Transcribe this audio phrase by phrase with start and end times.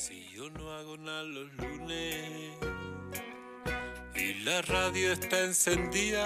[0.00, 2.56] Si yo no hago nada los lunes
[4.14, 6.24] y la radio está encendida,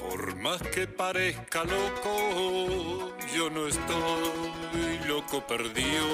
[0.00, 6.08] por más que parezca loco, yo no estoy loco perdido.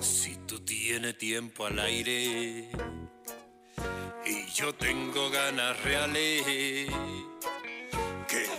[0.00, 2.70] Si tú tienes tiempo al aire
[4.24, 6.46] y yo tengo ganas reales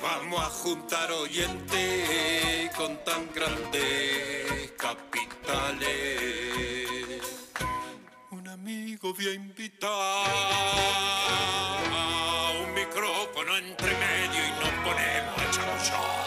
[0.10, 5.90] vamos a juntar oyentes con tan grandes capitales.
[8.32, 10.26] Un amigo voy a invitar
[12.60, 16.20] un micrófono entre medio y nos ponemos a chamullar.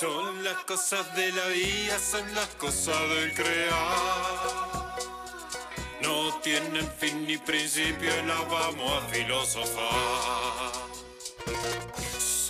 [0.00, 4.96] Son las cosas de la vida, son las cosas del crear.
[6.02, 10.82] No tienen fin ni principio y las vamos a filosofar.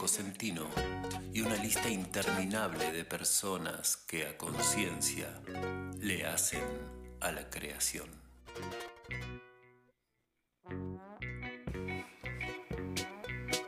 [0.00, 0.62] Cosentino
[1.30, 5.28] y una lista interminable de personas que a conciencia
[6.00, 6.62] le hacen
[7.20, 8.08] a la creación.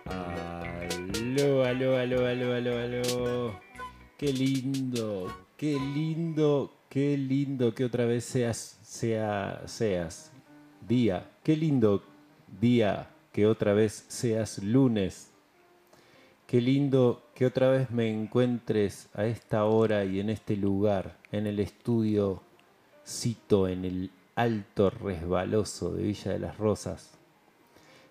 [0.07, 3.61] Aló, aló, aló, aló, aló, aló.
[4.17, 10.33] Qué lindo, qué lindo, qué lindo que otra vez seas, sea, seas
[10.89, 11.31] día.
[11.45, 12.03] Qué lindo
[12.59, 15.32] día que otra vez seas lunes.
[16.53, 21.47] Qué lindo que otra vez me encuentres a esta hora y en este lugar, en
[21.47, 22.43] el estudio
[23.07, 27.13] Cito, en el alto resbaloso de Villa de las Rosas,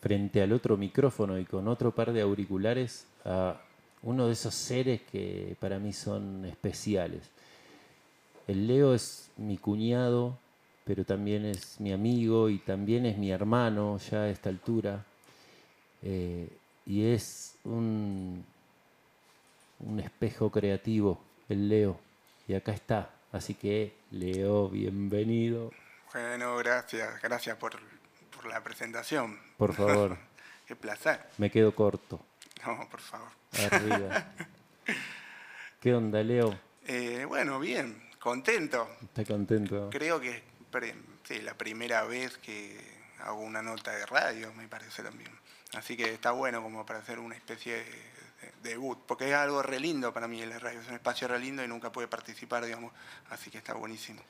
[0.00, 3.60] frente al otro micrófono y con otro par de auriculares, a
[4.02, 7.22] uno de esos seres que para mí son especiales.
[8.46, 10.38] El Leo es mi cuñado,
[10.84, 15.04] pero también es mi amigo y también es mi hermano ya a esta altura.
[16.02, 16.48] Eh,
[16.86, 18.44] y es un,
[19.80, 22.00] un espejo creativo, el Leo.
[22.46, 23.10] Y acá está.
[23.32, 25.72] Así que, Leo, bienvenido.
[26.12, 27.78] Bueno, gracias, gracias por,
[28.34, 29.38] por la presentación.
[29.56, 30.16] Por favor.
[30.66, 31.20] Qué placer.
[31.38, 32.20] Me quedo corto.
[32.66, 33.28] No, por favor.
[33.70, 34.26] Arriba.
[35.80, 36.58] ¿Qué onda, Leo?
[36.86, 38.88] Eh, bueno, bien, contento.
[39.02, 39.88] ¿Está contento?
[39.90, 40.42] Creo que es
[41.24, 42.78] sí, la primera vez que
[43.20, 45.30] hago una nota de radio, me parece también.
[45.74, 48.17] Así que está bueno como para hacer una especie de, de
[48.62, 51.64] debut, porque es algo re lindo para mí la radio, es un espacio re lindo
[51.64, 52.92] y nunca pude participar, digamos,
[53.30, 54.22] así que está buenísimo.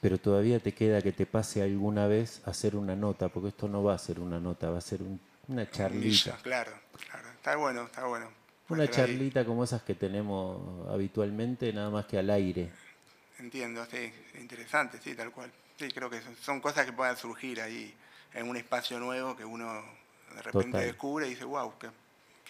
[0.00, 3.82] Pero todavía te queda que te pase alguna vez hacer una nota, porque esto no
[3.82, 6.38] va a ser una nota, va a ser un, Una un charlita.
[6.42, 6.72] claro,
[7.06, 7.30] claro.
[7.32, 8.30] Está bueno, está bueno.
[8.68, 8.88] Una ahí.
[8.88, 12.72] charlita como esas que tenemos habitualmente, nada más que al aire.
[13.38, 15.50] Entiendo, sí, interesante, sí, tal cual.
[15.78, 17.94] Sí, creo que son, son cosas que puedan surgir ahí
[18.34, 19.82] en un espacio nuevo que uno
[20.34, 20.86] de repente Total.
[20.86, 21.88] descubre y dice, wow, qué,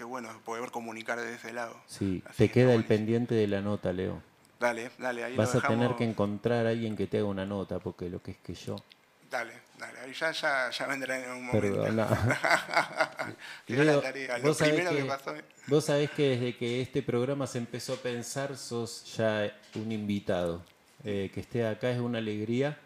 [0.00, 1.76] qué bueno poder comunicar de ese lado.
[1.86, 4.22] Sí, Así te que queda el pendiente de la nota, Leo.
[4.58, 7.44] Dale, dale, ahí Vas lo a tener que encontrar a alguien que te haga una
[7.44, 8.76] nota, porque lo que es que yo...
[9.30, 11.86] Dale, dale, ahí ya, ya, ya vendrá en un momento.
[13.66, 14.38] Leo, la tarea.
[14.38, 15.34] Lo vos sabés primero que, que- pasó.
[15.66, 20.62] Vos sabés que desde que este programa se empezó a pensar, sos ya un invitado.
[21.04, 22.78] Eh, que esté acá es una alegría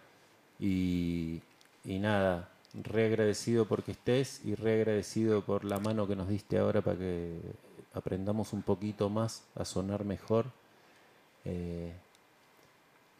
[0.58, 1.40] y,
[1.84, 2.48] y nada,
[2.82, 6.98] re agradecido porque estés y re agradecido por la mano que nos diste ahora para
[6.98, 7.40] que
[7.92, 10.46] aprendamos un poquito más a sonar mejor.
[11.44, 11.92] Eh,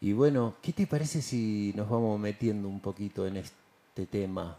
[0.01, 4.57] y bueno, ¿qué te parece si nos vamos metiendo un poquito en este tema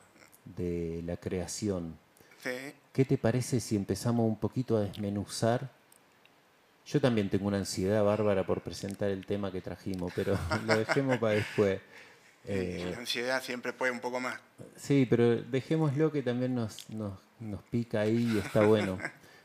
[0.56, 1.96] de la creación?
[2.42, 2.50] Sí,
[2.92, 5.68] ¿Qué te parece si empezamos un poquito a desmenuzar?
[6.86, 11.18] Yo también tengo una ansiedad bárbara por presentar el tema que trajimos, pero lo dejemos
[11.18, 11.80] para después.
[12.46, 14.38] Eh, la ansiedad siempre puede un poco más.
[14.76, 18.98] sí, pero dejémoslo que también nos, nos, nos pica ahí y está bueno.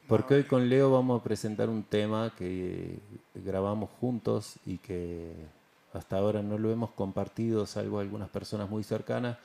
[0.08, 3.00] Porque hoy con Leo vamos a presentar un tema que
[3.34, 5.34] grabamos juntos y que
[5.94, 9.38] hasta ahora no lo hemos compartido, salvo algunas personas muy cercanas.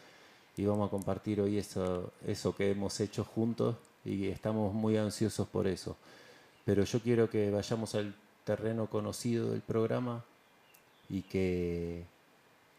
[0.56, 5.46] Y vamos a compartir hoy eso, eso que hemos hecho juntos y estamos muy ansiosos
[5.48, 5.96] por eso.
[6.64, 8.14] Pero yo quiero que vayamos al
[8.44, 10.24] terreno conocido del programa
[11.08, 12.04] y que,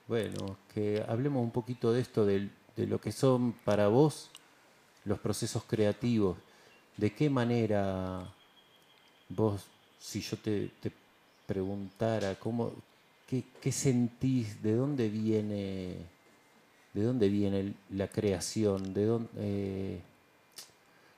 [0.07, 4.29] bueno, que hablemos un poquito de esto, de, lo que son para vos
[5.03, 6.37] los procesos creativos.
[6.95, 8.25] ¿De qué manera
[9.29, 9.65] vos,
[9.99, 10.71] si yo te,
[11.45, 12.71] preguntara, cómo,
[13.27, 15.95] qué, sentís, de dónde viene,
[16.93, 20.01] de dónde viene la creación, de dónde, eh,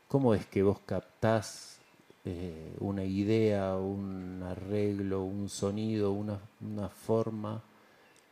[0.07, 1.77] cómo es que vos captás
[2.25, 7.63] eh, una idea, un arreglo, un sonido, una forma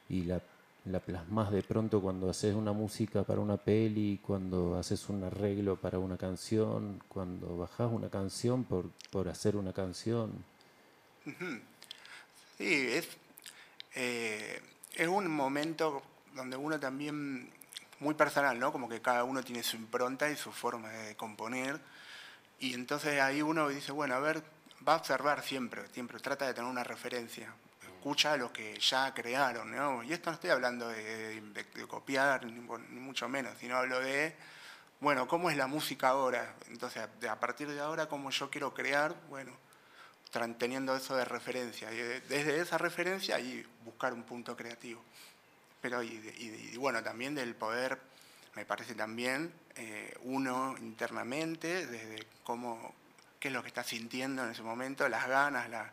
[0.09, 0.41] y la,
[0.85, 5.75] la plasmás de pronto cuando haces una música para una peli, cuando haces un arreglo
[5.75, 10.31] para una canción, cuando bajás una canción por, por hacer una canción.
[12.57, 13.07] Sí, es,
[13.95, 14.61] eh,
[14.95, 16.01] es un momento
[16.33, 17.49] donde uno también,
[17.99, 18.71] muy personal, ¿no?
[18.71, 21.79] Como que cada uno tiene su impronta y su forma de componer.
[22.59, 24.41] Y entonces ahí uno dice, bueno, a ver,
[24.87, 27.53] va a observar siempre, siempre trata de tener una referencia.
[27.97, 30.03] Escucha lo que ya crearon, ¿no?
[30.03, 31.41] Y esto no estoy hablando de,
[31.87, 34.35] copiar, ni, mucho menos, sino hablo de,
[34.99, 36.53] bueno, ¿cómo es la música ahora?
[36.67, 39.15] Entonces, a partir de ahora, ¿cómo yo quiero crear?
[39.29, 39.51] Bueno,
[40.59, 41.91] teniendo eso de referencia.
[41.91, 45.01] Y de- desde esa referencia ahí buscar un punto creativo.
[45.81, 47.99] Pero y, y y bueno, también del poder,
[48.55, 52.93] me parece también eh, uno internamente, desde cómo,
[53.39, 55.91] qué es lo que está sintiendo en ese momento, las ganas, la,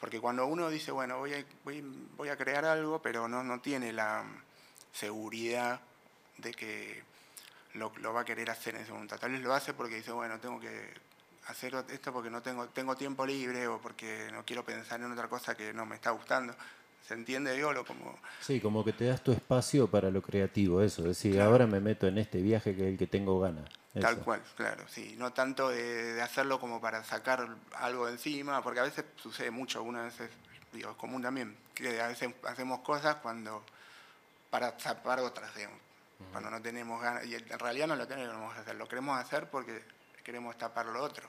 [0.00, 1.84] porque cuando uno dice, bueno, voy a, voy,
[2.16, 4.24] voy a crear algo, pero no, no tiene la
[4.92, 5.80] seguridad
[6.38, 7.02] de que
[7.74, 9.18] lo, lo va a querer hacer en ese momento.
[9.18, 10.88] Tal vez lo hace porque dice, bueno, tengo que
[11.46, 15.28] hacer esto porque no tengo, tengo tiempo libre o porque no quiero pensar en otra
[15.28, 16.54] cosa que no me está gustando.
[17.06, 17.72] ¿Se entiende, digo?
[17.72, 18.18] Lo como...
[18.40, 21.02] Sí, como que te das tu espacio para lo creativo, eso.
[21.02, 21.50] Es decir, Claro.
[21.50, 23.68] ahora me meto en este viaje que es el que tengo ganas.
[23.98, 25.16] Tal cual, claro, sí.
[25.18, 29.50] No tanto de, de hacerlo como para sacar algo de encima, porque a veces sucede
[29.50, 30.30] mucho, una veces,
[30.72, 33.64] digo, es común también, que a veces hacemos cosas cuando
[34.50, 35.78] para tapar otras, digamos,
[36.32, 39.48] cuando no tenemos ganas, y en realidad no lo tenemos que hacer, lo queremos hacer
[39.48, 39.82] porque
[40.22, 41.28] queremos tapar lo otro.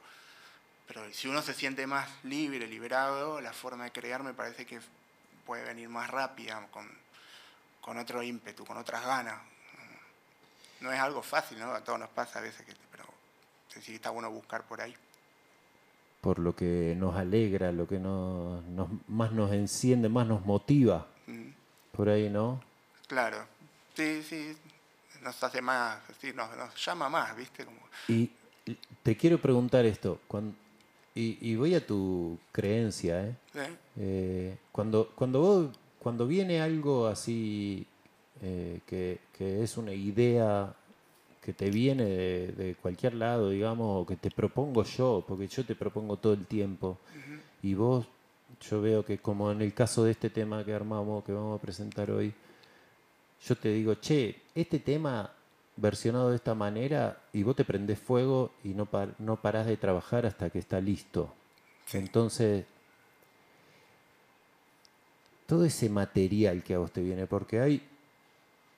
[0.88, 4.82] Pero si uno se siente más libre, liberado, la forma de crear me parece que
[5.46, 6.90] puede venir más rápida, con,
[7.80, 9.40] con otro ímpetu, con otras ganas.
[10.82, 11.72] No es algo fácil, ¿no?
[11.74, 13.06] A todos nos pasa a veces, que, pero
[13.82, 14.94] sí está bueno buscar por ahí.
[16.22, 21.08] Por lo que nos alegra, lo que nos, nos- más nos enciende, más nos motiva.
[21.28, 21.50] Mm,
[21.92, 22.62] Por ahí, ¿no?
[23.08, 23.46] Claro,
[23.96, 24.56] sí, sí,
[25.22, 27.66] nos hace más, sí, nos, nos llama más, ¿viste?
[27.66, 28.30] Como, Y
[29.04, 30.20] te quiero preguntar esto.
[30.28, 30.56] cuan-
[31.14, 33.36] y, y voy a tu creencia, ¿eh?
[33.56, 33.78] ¿eh?
[33.98, 35.70] Eh, cuando, cuando, vos,
[36.00, 37.86] cuando viene algo así
[38.42, 40.74] eh, que, que es una idea
[41.42, 45.66] que te viene de, de cualquier lado, digamos, o que te propongo yo, porque yo
[45.66, 46.98] te propongo todo el tiempo,
[47.64, 48.06] y vos,
[48.70, 51.62] yo veo que como en el caso de este tema que armamos, que vamos a
[51.62, 52.34] presentar hoy,
[53.48, 55.32] yo te digo, che, este tema
[55.78, 59.78] versionado de esta manera, y vos te prendés fuego y no, par- no parás de
[59.78, 61.34] trabajar hasta que está listo.
[61.94, 62.66] Entonces,
[65.48, 67.82] todo ese material que a vos te viene, porque hay,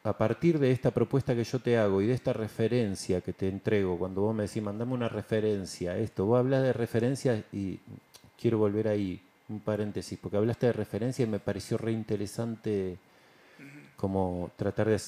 [0.03, 3.47] a partir de esta propuesta que yo te hago y de esta referencia que te
[3.47, 7.79] entrego, cuando vos me decís, mandame una referencia, esto, vos hablas de referencias y
[8.39, 12.97] quiero volver ahí, un paréntesis, porque hablaste de referencia y me pareció re interesante
[13.95, 14.99] como tratar de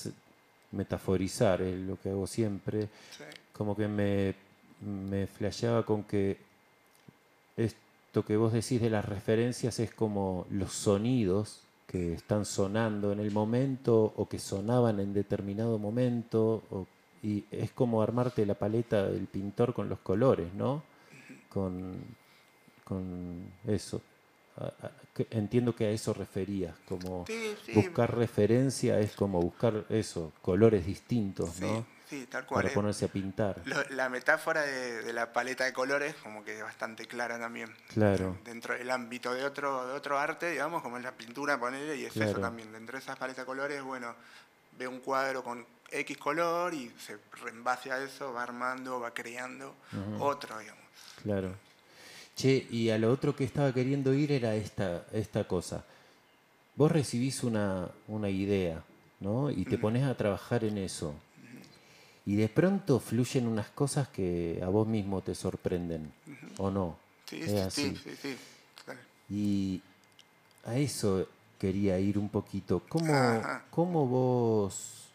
[0.72, 2.88] metaforizar, es lo que hago siempre,
[3.52, 4.34] como que me,
[4.82, 6.38] me flasheaba con que
[7.58, 13.20] esto que vos decís de las referencias es como los sonidos que están sonando en
[13.20, 16.64] el momento o que sonaban en determinado momento.
[17.24, 20.84] y es como armarte la paleta del pintor con los colores, ¿no?
[21.50, 21.96] Con,
[22.84, 24.02] con eso.
[25.32, 27.26] entiendo que a eso referías, como
[27.74, 31.80] buscar referencia es como buscar eso, colores distintos, ¿no?
[31.80, 31.86] Sí,
[32.30, 32.64] tal cual.
[32.64, 33.62] Para ponerse a pintar.
[33.90, 37.74] la metáfora de, la paleta de colores como que es bastante clara también.
[37.94, 38.38] Claro.
[38.44, 42.06] Dentro del ámbito de otro, de otro arte, digamos, como es la pintura, ponerle, y
[42.06, 42.72] es eso también.
[42.72, 44.14] Dentro de esas paletas de colores, bueno,
[44.78, 49.12] ve un cuadro con X color y se en base a eso va armando, va
[49.14, 49.76] creando
[50.20, 50.84] otro, digamos.
[51.24, 51.56] Claro.
[52.36, 55.86] Che, y a lo otro que estaba queriendo ir era esta, esta cosa.
[56.76, 58.84] Vos recibís una, una idea,
[59.22, 59.50] ¿no?
[59.50, 61.16] Y te pones a trabajar en eso
[62.26, 66.12] y de pronto fluyen unas cosas que a vos mismo te sorprenden,
[66.58, 66.98] ¿o no?
[67.26, 68.36] Sí, sí, sí, sí,
[69.30, 69.82] Y
[70.66, 71.28] a eso
[71.60, 72.82] quería ir un poquito.
[72.90, 75.10] ¿Cómo, ¿Cómo, vos,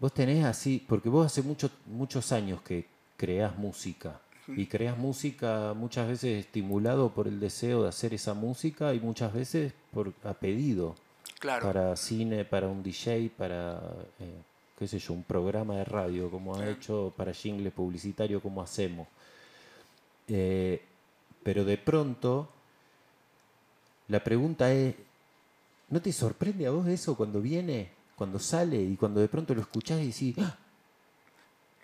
[0.00, 5.74] vos tenés así, porque vos hace muchos muchos años que creás música, y creas música
[5.74, 10.32] muchas veces estimulado por el deseo de hacer esa música y muchas veces por a
[10.32, 10.94] pedido.
[11.38, 11.66] Claro.
[11.66, 13.80] Para cine, para un DJ, para...
[14.18, 14.42] Eh,
[14.78, 19.08] qué sé yo, un programa de radio como ha hecho para jingle publicitario como hacemos.
[20.28, 20.80] Eh,
[21.42, 22.48] pero de pronto,
[24.06, 24.94] la pregunta es,
[25.88, 29.62] ¿no te sorprende a vos eso cuando viene, cuando sale y cuando de pronto lo
[29.62, 30.56] escuchás y decís, ¡Ah!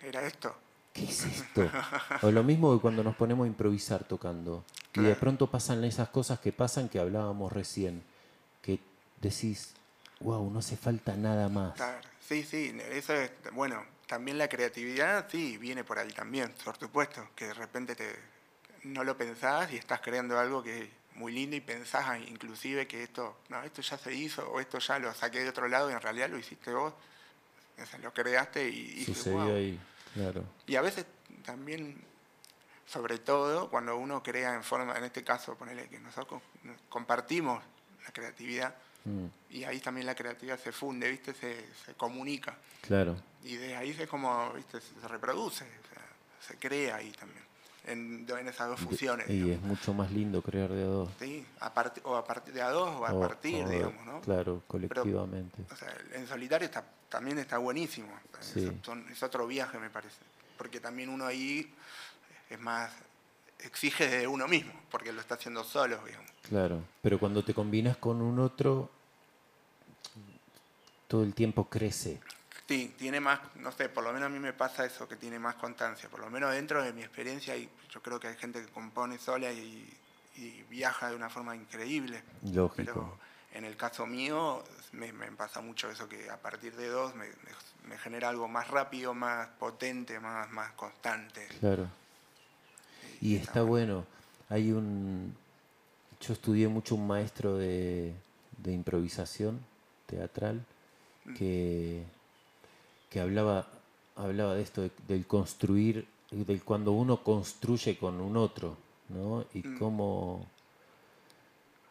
[0.01, 0.55] ¿era esto?
[0.93, 1.69] ¿Qué es esto?
[2.21, 4.63] o lo mismo que cuando nos ponemos a improvisar tocando.
[4.93, 8.01] Y de pronto pasan esas cosas que pasan que hablábamos recién,
[8.61, 8.79] que
[9.19, 9.73] decís,
[10.25, 11.75] wow, no hace falta nada más.
[12.19, 17.29] Sí, sí, eso es, bueno, también la creatividad, sí, viene por ahí también, por supuesto,
[17.35, 18.15] que de repente te,
[18.83, 23.03] no lo pensás y estás creando algo que es muy lindo y pensás inclusive que
[23.03, 25.93] esto, no, esto ya se hizo o esto ya lo saqué de otro lado y
[25.93, 26.93] en realidad lo hiciste vos,
[28.01, 29.05] lo creaste y...
[29.05, 29.79] Sucedió ahí,
[30.15, 30.43] claro.
[30.65, 31.05] Y a veces
[31.45, 32.01] también,
[32.87, 36.41] sobre todo, cuando uno crea en forma, en este caso, ponele que nosotros
[36.89, 37.63] compartimos
[38.03, 38.75] la creatividad,
[39.05, 39.25] Mm.
[39.51, 41.33] Y ahí también la creatividad se funde, ¿viste?
[41.33, 42.57] Se, se, comunica.
[42.81, 43.15] Claro.
[43.43, 44.79] Y de ahí se como, ¿viste?
[44.81, 45.65] Se reproduce,
[46.45, 47.43] se crea ahí también.
[47.87, 49.29] En, en, esas dos fusiones.
[49.29, 51.09] Y es mucho más lindo crear de a dos.
[51.19, 51.71] Sí, a
[52.03, 54.21] o a partir de a dos o a partir, digamos, ¿no?
[54.21, 55.61] Claro, colectivamente.
[55.71, 58.07] o sea, en solitario está, también está buenísimo.
[58.55, 60.17] Es, otro viaje, me parece.
[60.57, 61.71] Porque también uno ahí
[62.49, 62.91] es más,
[63.59, 66.31] exige de uno mismo, porque lo está haciendo solo, digamos.
[66.49, 68.89] Claro, pero cuando te combinas con un otro,
[71.15, 72.19] todo el tiempo crece.
[72.67, 75.39] Sí, tiene más, no sé, por lo menos a mí me pasa eso, que tiene
[75.39, 78.61] más constancia, por lo menos dentro de mi experiencia, y yo creo que hay gente
[78.61, 79.89] que compone sola y,
[80.69, 82.21] viaja de una forma increíble.
[82.43, 82.75] Lógico.
[82.75, 83.17] Pero
[83.53, 88.27] en el caso mío me, pasa mucho eso, que a partir de dos me, genera
[88.27, 91.47] algo más rápido, más potente, más, más constante.
[91.61, 91.87] Claro.
[93.21, 94.05] Y, está, bueno.
[94.49, 95.33] Hay un...
[96.19, 98.13] Yo estudié mucho un maestro de,
[98.57, 99.65] de improvisación
[100.07, 100.65] teatral
[101.37, 102.03] que,
[103.09, 103.67] que hablaba,
[104.15, 108.77] hablaba de esto, del construir, del cuando uno construye con un otro,
[109.09, 109.45] ¿no?
[109.53, 109.77] Y mm.
[109.79, 110.45] cómo,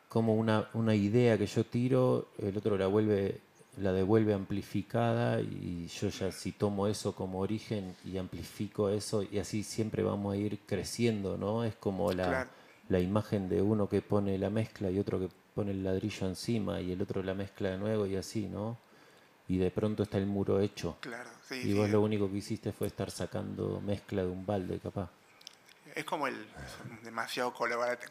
[0.08, 3.40] cómo una, una idea que yo tiro, el otro la vuelve
[3.78, 9.38] la devuelve amplificada y yo ya si tomo eso como origen y amplifico eso y
[9.38, 11.64] así siempre vamos a ir creciendo, ¿no?
[11.64, 12.48] Es como la,
[12.88, 16.80] la imagen de uno que pone la mezcla y otro que pone el ladrillo encima
[16.80, 18.76] y el otro la mezcla de nuevo y así, ¿no?
[19.48, 20.96] Y de pronto está el muro hecho.
[21.00, 24.78] Claro, sí, y vos lo único que hiciste fue estar sacando mezcla de un balde,
[24.78, 25.10] capaz.
[25.94, 26.46] Es como el
[27.02, 27.54] demasiado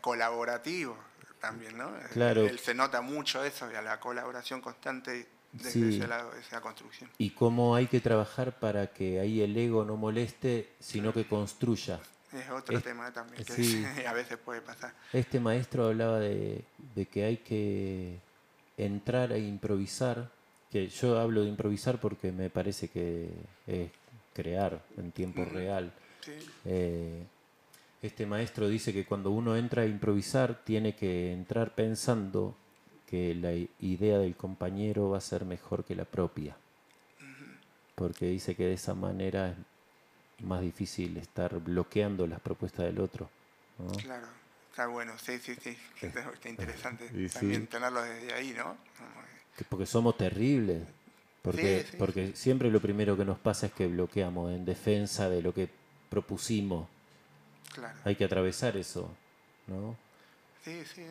[0.02, 0.98] colaborativo
[1.42, 1.92] también, ¿no?
[2.14, 2.46] Claro.
[2.46, 7.10] Él, se nota mucho eso, a la colaboración constante desde ese lado, esa construcción.
[7.18, 12.00] Y cómo hay que trabajar para que ahí el ego no moleste, sino que construya.
[12.32, 14.94] Es otro tema también, que a veces puede pasar.
[15.12, 16.64] Este maestro hablaba de,
[16.96, 18.20] de que hay que
[18.78, 20.32] entrar a improvisar
[20.74, 23.30] que yo hablo de improvisar porque me parece que
[23.68, 23.92] es
[24.34, 25.94] crear en tiempo real.
[26.66, 27.24] Eh,
[28.02, 32.58] este maestro dice que cuando uno entra a improvisar tiene que entrar pensando
[33.08, 33.54] que la
[33.86, 36.58] idea del compañero va a ser mejor que la propia.
[37.94, 39.56] Porque dice que de esa manera
[40.40, 43.30] es más difícil estar bloqueando las propuestas del otro.
[43.78, 43.92] ¿no?
[43.92, 44.26] Claro,
[44.72, 47.32] está bueno, sí, sí, sí, está, está interesante sí.
[47.32, 48.76] también tenerlo desde ahí, ¿no?
[49.70, 50.84] Porque somos terribles.
[51.42, 55.30] Porque, Sí, sí, porque siempre lo primero que nos pasa es que bloqueamos en defensa
[55.30, 55.68] de lo que
[56.10, 56.88] propusimos.
[57.74, 59.10] Claro, Hay que atravesar eso,
[59.68, 59.96] ¿no?
[60.64, 61.04] sí, sí,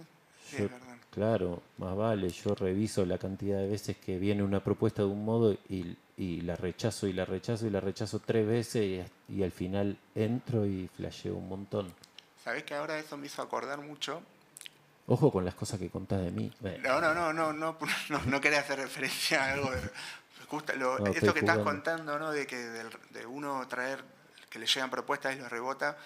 [0.50, 0.96] sí, Yo- es verdad.
[1.10, 5.24] claro, más vale, yo reviso la cantidad de veces que viene una propuesta de un
[5.24, 9.42] modo y, y la rechazo y la rechazo y la rechazo tres veces y, y
[9.42, 11.92] al final entro y flasheo un montón.
[12.44, 14.22] ¿Sabés que ahora eso me hizo acordar mucho?
[15.06, 16.52] Ojo con las cosas que contás de mí.
[16.82, 17.76] No, no, no, no, no,
[18.08, 19.70] no, no quería hacer referencia a algo
[21.14, 22.30] esto que estás contando, ¿no?
[22.30, 24.04] De que de uno traer,
[24.50, 25.96] que le llegan propuestas y los rebota,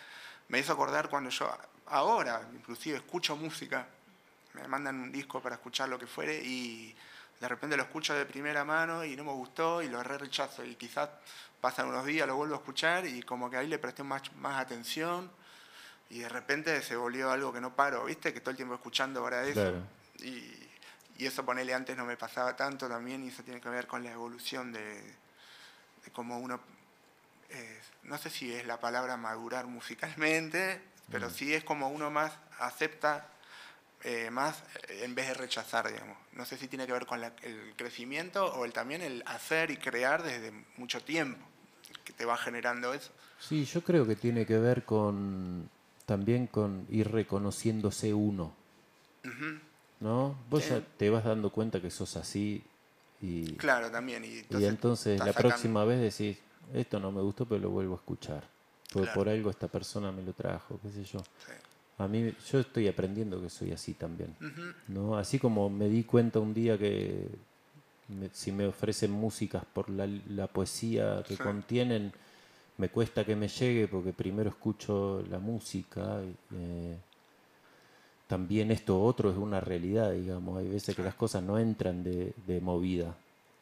[0.48, 1.50] me hizo acordar cuando yo,
[1.86, 3.86] ahora inclusive, escucho música,
[4.54, 6.94] me mandan un disco para escuchar lo que fuere y
[7.40, 10.64] de repente lo escucho de primera mano y no me gustó y lo re rechazo
[10.64, 11.10] y quizás
[11.60, 14.60] pasan unos días, lo vuelvo a escuchar y como que ahí le presté más, más
[14.60, 15.30] atención
[16.10, 18.32] y de repente se volvió algo que no paro, ¿viste?
[18.32, 19.54] Que todo el tiempo escuchando ahora eso.
[19.60, 19.82] Claro.
[20.20, 20.52] Y,
[21.18, 24.04] y eso ponele antes no me pasaba tanto también y eso tiene que ver con
[24.04, 26.60] la evolución de, de cómo uno,
[27.50, 32.32] eh, no sé si es la palabra madurar musicalmente, pero sí es como uno más
[32.58, 33.28] acepta
[34.02, 36.16] eh, más eh, en vez de rechazar, digamos.
[36.32, 39.70] No sé si tiene que ver con la- el crecimiento o el, también el hacer
[39.70, 41.44] y crear desde mucho tiempo,
[42.04, 43.10] que te va generando eso.
[43.40, 45.68] Sí, yo creo que tiene que ver con
[46.06, 48.52] también con ir reconociéndose uno.
[50.00, 50.36] ¿No?
[50.50, 50.70] Vos Sí.
[50.70, 52.62] ya te vas dando cuenta que sos así
[53.20, 54.25] y, Claro, también.
[54.25, 56.38] Y y entonces, entonces estás la sacando- próxima vez decís,
[56.75, 58.44] esto no me gustó, pero lo vuelvo a escuchar.
[58.92, 59.18] Porque Claro.
[59.20, 61.18] por algo esta persona me lo trajo, qué sé yo.
[61.20, 61.52] Sí.
[61.98, 64.36] A mí, yo estoy aprendiendo que soy así también.
[64.88, 65.16] ¿no?
[65.16, 67.26] Así como me di cuenta un día que
[68.08, 71.42] me- si me ofrecen músicas por la, la poesía que Sí.
[71.42, 72.12] contienen,
[72.78, 76.21] me cuesta que me llegue porque primero escucho la música.
[76.25, 76.99] y, eh,
[78.27, 80.59] también esto otro es una realidad, digamos.
[80.59, 83.14] Hay veces que las cosas no entran de, de movida,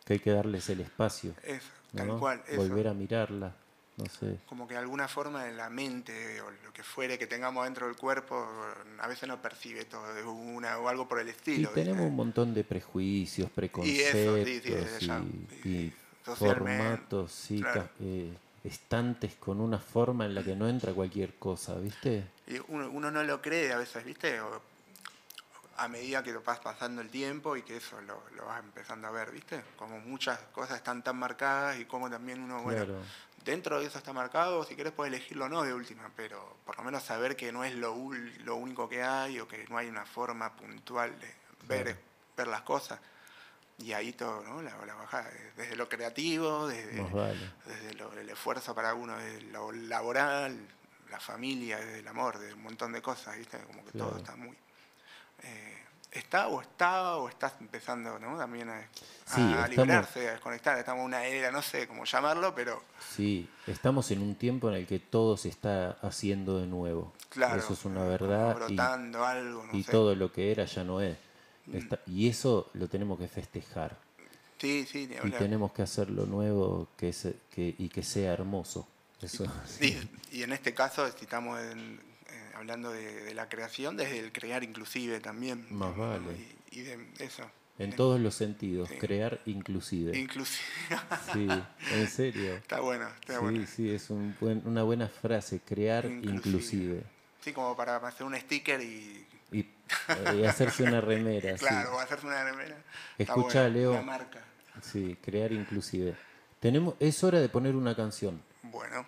[0.04, 1.34] que hay que darles el espacio.
[1.42, 1.70] Eso,
[2.18, 2.42] cual.
[2.48, 2.56] Eso.
[2.56, 3.54] Volver a mirarla,
[3.96, 4.38] no sé.
[4.46, 7.96] como que alguna forma de la mente o lo que fuere que tengamos dentro del
[7.96, 8.46] cuerpo
[8.98, 11.70] a veces no percibe todo de una o algo por el Y estilo.
[11.72, 12.08] tenemos ¿viste?
[12.08, 15.26] un montón de prejuicios, Y preconceptos eso, sí, sí, desde ya.
[15.64, 15.94] y, y
[16.32, 17.90] formatos, sí, claro.
[18.00, 22.26] eh, estantes con una forma en la que no entra cualquier cosa, ¿viste?
[22.46, 24.40] Y uno, uno no lo cree a veces, ¿viste?
[24.40, 24.60] O
[25.76, 29.08] a medida que lo vas pasando el tiempo y que eso lo, lo vas empezando
[29.08, 29.62] a ver, ¿viste?
[29.76, 33.02] Como muchas cosas están tan marcadas y como también uno, bueno, Claro.
[33.44, 36.76] dentro de eso está marcado, si querés puedes elegirlo o no de última, pero por
[36.78, 37.94] lo menos saber que no es lo,
[38.44, 41.34] lo único que hay o que no hay una forma puntual de
[41.66, 41.98] ver, Claro.
[42.36, 43.00] ver las cosas.
[43.78, 44.62] Y ahí todo, ¿no?
[44.62, 47.38] La, la bajada, desde lo creativo, desde, vale.
[47.66, 50.56] desde lo- el esfuerzo para uno, desde lo laboral,
[51.10, 53.58] la familia, desde el amor, de un montón de cosas, ¿viste?
[53.66, 54.56] Como que todo está muy...
[55.42, 55.78] eh,
[56.12, 58.38] está o estaba o estás empezando, ¿no?
[58.38, 58.82] También a, a
[59.26, 60.78] Sí, estamos- liberarse, a desconectar.
[60.78, 62.80] Estamos en una era, no sé cómo llamarlo, pero
[63.16, 67.12] Sí, estamos en un tiempo en el que todo se está haciendo de nuevo.
[67.28, 67.56] claro.
[67.56, 69.90] Eso es una verdad y, Brotando algo, no y sé.
[69.90, 71.16] todo lo que era ya no es.
[71.72, 73.98] Está- y eso lo tenemos que festejar.
[74.58, 78.86] Sí, sí, Y tenemos que hacer lo nuevo que se- que, y que sea hermoso.
[79.20, 79.98] Eso, Sí,
[80.32, 81.98] y en este caso, si estamos en-
[82.28, 85.66] eh, hablando de, de la creación, desde el crear inclusive también.
[85.70, 86.24] Más vale.
[86.70, 87.42] Y, y de eso.
[87.78, 90.16] En todos los sentidos, crear inclusive.
[90.16, 90.62] Inclusive.
[91.32, 91.48] Sí,
[91.92, 92.54] en serio.
[92.56, 93.66] está bueno, está Sí, bueno.
[93.66, 96.36] sí, es un buen- una buena frase, crear Inclusive.
[96.36, 97.02] inclusive.
[97.40, 99.26] Sí, como para hacer un sticker y.
[99.58, 99.70] Y,
[100.36, 101.64] y hacerse una remera, sí.
[101.64, 102.76] Claro, o hacerse una remera.
[103.34, 103.92] Bueno, Leo.
[103.92, 104.40] Una marca.
[104.82, 106.16] Sí, crear inclusive.
[106.58, 108.42] Tenemos, es hora de poner una canción.
[108.62, 109.06] Bueno.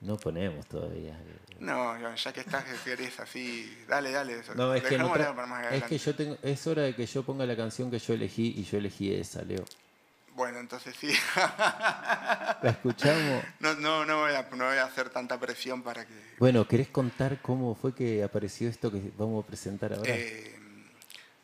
[0.00, 1.18] No ponemos todavía.
[1.58, 3.84] No, ya que estás, que querés así.
[3.88, 4.40] Dale, dale.
[4.40, 4.54] Eso.
[4.54, 6.94] No, es que, no Dejémosla tra- para más es que yo tengo, es hora de
[6.94, 9.64] que yo ponga la canción que yo elegí y yo elegí esa, Leo.
[10.36, 11.10] Bueno, entonces sí.
[11.36, 13.42] ¿La escuchamos?
[13.60, 16.12] no, no, no, voy a, no voy a hacer tanta presión para que.
[16.38, 20.12] Bueno, ¿querés contar cómo fue que apareció esto que vamos a presentar ahora?
[20.14, 20.54] Eh,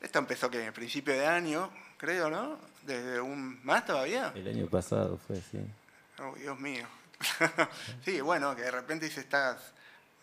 [0.01, 2.59] esto empezó que a principio de año, creo, ¿no?
[2.83, 3.65] Desde un.
[3.65, 4.31] ¿Más todavía?
[4.35, 5.59] El año pasado fue, sí.
[6.19, 6.87] Oh, Dios mío.
[8.05, 9.73] sí, bueno, que de repente dice, estás,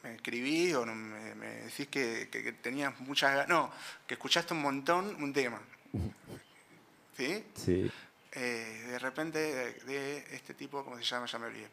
[0.04, 3.72] me escribí o me, me decís que, que- que tenías muchas ganas, no,
[4.06, 5.60] que escuchaste un montón un tema.
[7.18, 7.44] ¿Sí?
[7.56, 7.92] Sí,
[8.32, 11.26] Eh, de repente de, de este tipo, ¿cómo se llama?
[11.26, 11.68] Ya me olvidé.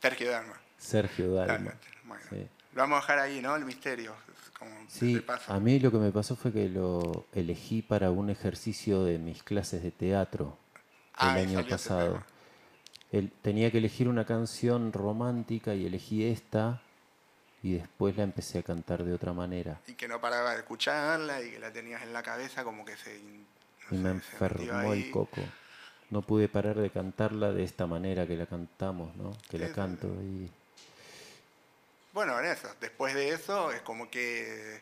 [0.00, 0.60] Sergio Dalma.
[0.78, 1.74] Sergio Dalma.
[2.04, 2.48] Bueno, Sí.
[2.74, 3.56] Lo vamos a dejar ahí, ¿no?
[3.56, 4.14] El misterio.
[4.58, 9.04] Como Sí, a mí lo que me pasó fue que lo elegí para un ejercicio
[9.04, 10.58] de mis clases de teatro
[11.20, 12.22] el Ah, año pasado.
[13.12, 16.82] El- tenía que elegir una canción romántica y elegí esta
[17.62, 19.80] y después la empecé a cantar de otra manera.
[19.86, 22.96] Y que no paraba de escucharla y que la tenías en la cabeza como que
[22.96, 23.18] se...
[23.90, 25.10] no Y me se enfermó el ahí.
[25.10, 25.40] coco.
[26.10, 29.36] No pude parar de cantarla de esta manera que la cantamos, ¿no?
[29.50, 30.48] Que la canto y...
[32.12, 32.68] Bueno, en eso.
[32.80, 34.80] Después de eso es como que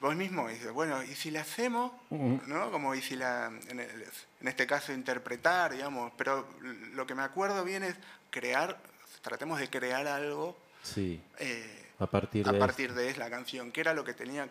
[0.00, 1.92] vos mismo dices, bueno, ¿y si la hacemos?
[2.10, 2.70] ¿No?
[2.70, 4.04] Como, ¿y si la, en, el-
[4.40, 6.12] en este caso, interpretar, digamos?
[6.16, 6.46] Pero
[6.94, 7.94] lo que me acuerdo bien es
[8.30, 8.78] crear,
[9.22, 12.58] tratemos de crear algo Sí, eh, a partir a de...
[12.58, 14.48] partir de la canción, que era lo que tenía,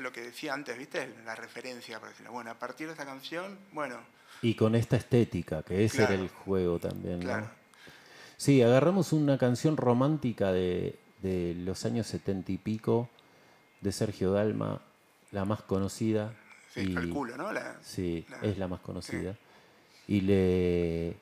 [0.00, 1.12] lo que decía antes, ¿viste?
[1.24, 2.32] La referencia, por decirlo.
[2.32, 3.96] Bueno, a partir de esa canción, bueno,
[4.42, 6.14] Y con esta estética, que ese Claro.
[6.14, 7.24] era el juego también, ¿no?
[7.24, 7.50] claro.
[8.36, 13.08] Sí, agarramos una canción romántica de, de los años setenta y pico
[13.80, 14.80] de Sergio Dalma,
[15.32, 16.34] la más conocida.
[16.72, 17.52] Sí, y- calculo, ¿no?
[17.52, 19.34] La- Sí, la- es la más conocida.
[20.06, 21.16] Y le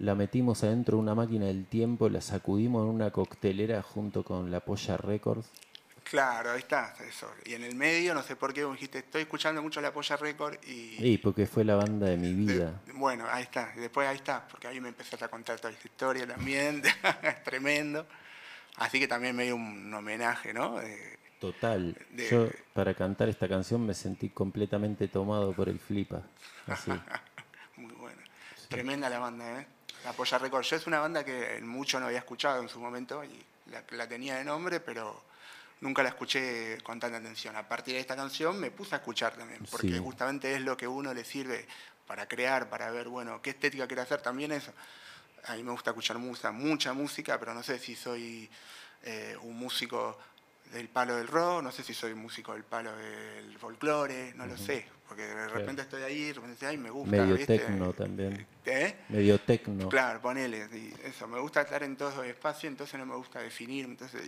[0.00, 4.50] la metimos adentro de una máquina del tiempo, la sacudimos en una coctelera junto con
[4.50, 5.46] la Polla Records.
[6.08, 7.28] Claro, ahí está, eso.
[7.44, 10.56] Y en el medio, no sé por qué, dijiste, estoy escuchando mucho la Polla Record
[10.64, 10.96] y...
[11.04, 12.80] Y porque fue la banda de mi de- vida.
[12.94, 13.72] bueno, ahí está.
[13.76, 16.80] Y después ahí está, porque ahí me empezaste a contar toda esta historia también.
[17.22, 18.06] es tremendo.
[18.76, 20.78] Así que también me dio un homenaje, ¿no?
[21.40, 21.96] Total.
[22.10, 26.22] de- Yo para cantar esta canción me sentí completamente tomado por el flipa.
[26.68, 26.92] Así.
[27.76, 28.22] muy buena.
[28.68, 29.66] Tremenda la banda, ¿eh?
[30.04, 30.62] La Polla Record.
[30.64, 34.08] Yo es una banda que mucho no había escuchado en su momento y la, la
[34.08, 35.24] tenía de nombre, pero
[35.80, 37.56] nunca la escuché con tanta atención.
[37.56, 39.98] A partir de esta canción me puse a escuchar también, porque Sí.
[39.98, 41.66] justamente es lo que uno le sirve
[42.06, 44.72] para crear, para ver, bueno, qué estética quiere hacer también eso.
[45.44, 48.48] A mí me gusta escuchar música, mucha música, pero no sé si soy
[49.02, 50.18] eh, un músico
[50.72, 54.56] del palo del rock, no sé si soy músico del palo del folclore, no lo
[54.56, 57.10] sé, porque de repente estoy ahí, de repente ahí, me gusta.
[57.16, 57.58] Medio ¿viste?
[57.58, 58.46] tecno también.
[58.64, 58.96] ¿Eh?
[59.08, 59.88] Medio tecno.
[59.88, 60.68] Claro, ponele,
[61.04, 64.20] eso, me gusta estar en todo espacio, entonces no me gusta definir, entonces,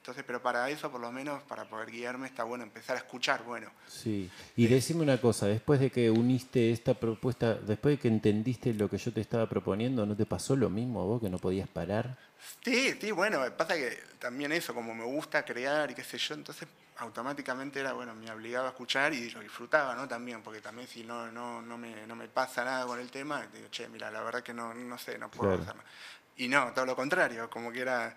[0.00, 3.44] entonces, pero para eso, por lo menos, para poder guiarme, está bueno empezar a escuchar,
[3.44, 8.08] bueno, Sí, y decime una cosa, después de que uniste esta propuesta, después de que
[8.08, 11.28] entendiste lo que yo te estaba proponiendo, ¿no te pasó lo mismo a vos que
[11.28, 12.16] no podías parar?
[12.64, 16.34] Sí, sí, bueno, pasa que también eso, como me gusta crear y qué sé yo,
[16.34, 20.06] entonces automáticamente era, bueno, me obligaba a escuchar y lo disfrutaba, ¿no?
[20.08, 23.46] También, porque también si no, no, no, me, no me pasa nada con el tema,
[23.52, 25.62] digo, che, mira, la verdad que no, no sé, no puedo Claro.
[25.62, 25.88] hacer nada.
[26.36, 28.16] Y no, todo lo contrario, como que era,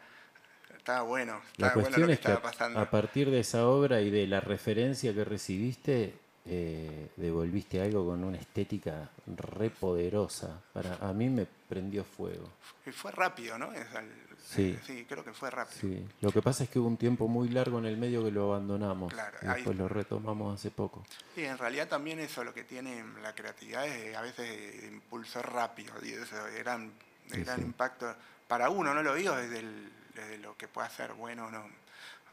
[0.77, 2.79] estaba bueno, La estaba bueno cuestión lo que es que pasando.
[2.79, 6.13] a partir de esa obra y de la referencia que recibiste,
[6.45, 10.61] eh, devolviste algo con una estética re poderosa.
[10.73, 12.49] Para, a mí me prendió fuego.
[12.85, 13.71] Y fue rápido, ¿no?
[13.71, 14.11] Es al-
[14.45, 14.77] Sí.
[14.77, 15.79] eh, sí, creo que fue rápido.
[15.79, 16.05] Sí.
[16.19, 18.53] Lo que pasa es que hubo un tiempo muy largo en el medio que lo
[18.53, 19.13] abandonamos.
[19.13, 21.05] Claro, y ahí- después lo retomamos hace poco.
[21.33, 24.87] Sí, en realidad también eso lo que tiene la creatividad es eh, a veces de
[24.87, 26.91] impulso rápido, y eso de gran,
[27.29, 27.61] de gran sí.
[27.65, 28.13] impacto.
[28.49, 31.63] Para uno, no lo digo desde, el- desde lo que pueda ser bueno o no,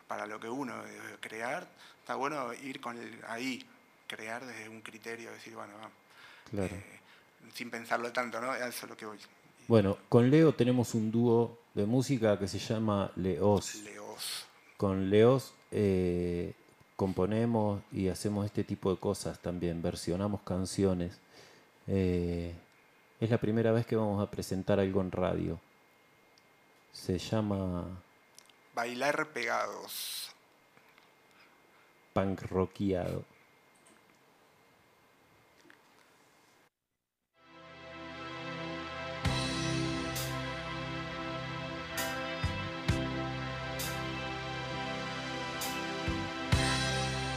[0.06, 1.66] para lo que uno debe crear,
[2.00, 3.64] está bueno ir con el, ahí,
[4.06, 5.92] crear desde un criterio, decir, bueno, vamos,
[6.50, 6.74] Claro.
[6.74, 7.00] eh,
[7.54, 8.54] sin pensarlo tanto, ¿no?
[8.54, 9.18] Eso es lo que voy.
[9.68, 13.76] Bueno, con Leo tenemos un dúo de música que se llama Leos.
[13.84, 14.46] Leos.
[14.76, 16.54] Con Leos eh,
[16.96, 21.18] componemos y hacemos este tipo de cosas también, versionamos canciones.
[21.86, 22.52] Eh,
[23.20, 25.60] es la primera vez que vamos a presentar algo en radio.
[26.92, 28.02] Se llama
[28.74, 30.30] Bailar pegados.
[32.12, 33.24] Punk Rockeado.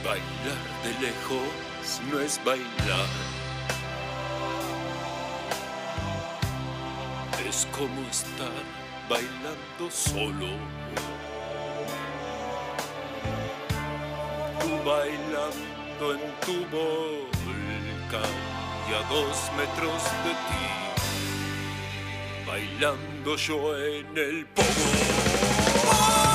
[0.03, 3.07] Bailar de lejos no es bailar.
[7.47, 10.47] Es como estar bailando solo.
[14.59, 18.33] Tú bailando en tu volcán
[18.89, 20.65] y a dos metros de ti.
[22.47, 26.32] Bailando yo en el pogo.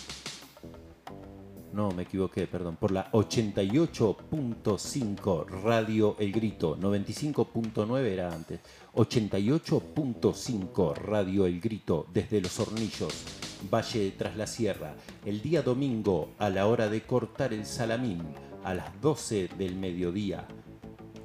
[1.73, 8.59] no, me equivoqué, perdón, por la 88.5 Radio El Grito, 95.9 era antes,
[8.93, 13.25] 88.5 Radio El Grito desde Los Hornillos,
[13.73, 14.93] Valle Tras la Sierra,
[15.25, 18.21] el día domingo a la hora de cortar el salamín,
[18.63, 20.47] a las 12 del mediodía.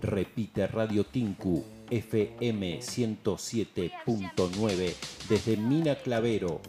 [0.00, 4.94] Repite Radio Tinku FM 107.9
[5.28, 6.62] desde Mina Clavero,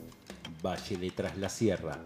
[0.62, 1.98] Valle de Tras la Sierra.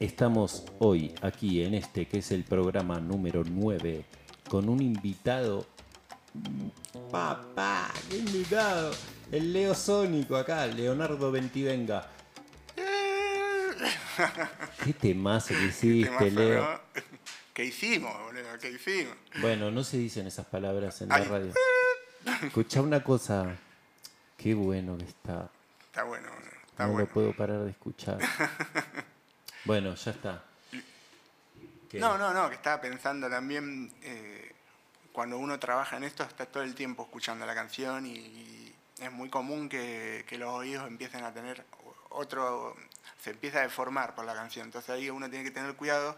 [0.00, 4.04] Estamos hoy aquí en este que es el programa número 9
[4.48, 5.66] con un invitado.
[7.10, 8.92] Papá, qué invitado.
[9.32, 12.08] El Leo Sónico acá, Leonardo Ventivenga.
[14.84, 16.80] ¿Qué temazo que hiciste, Leo?
[17.52, 18.56] ¿Qué hicimos, boludo?
[18.60, 19.16] ¿Qué hicimos?
[19.40, 21.52] Bueno, no se dicen esas palabras en la radio.
[22.44, 23.56] Escucha una cosa.
[24.36, 25.50] Qué bueno que está.
[25.86, 26.28] Está bueno,
[26.68, 27.08] está no bueno.
[27.08, 28.18] lo puedo parar de escuchar.
[29.68, 30.42] Bueno, ya está.
[31.90, 32.00] ¿Qué?
[32.00, 34.50] No, no, no, que estaba pensando también, eh,
[35.12, 39.12] cuando uno trabaja en esto, está todo el tiempo escuchando la canción y, y es
[39.12, 41.66] muy común que, que los oídos empiecen a tener
[42.08, 42.74] otro,
[43.22, 44.64] se empieza a deformar por la canción.
[44.68, 46.16] Entonces ahí uno tiene que tener cuidado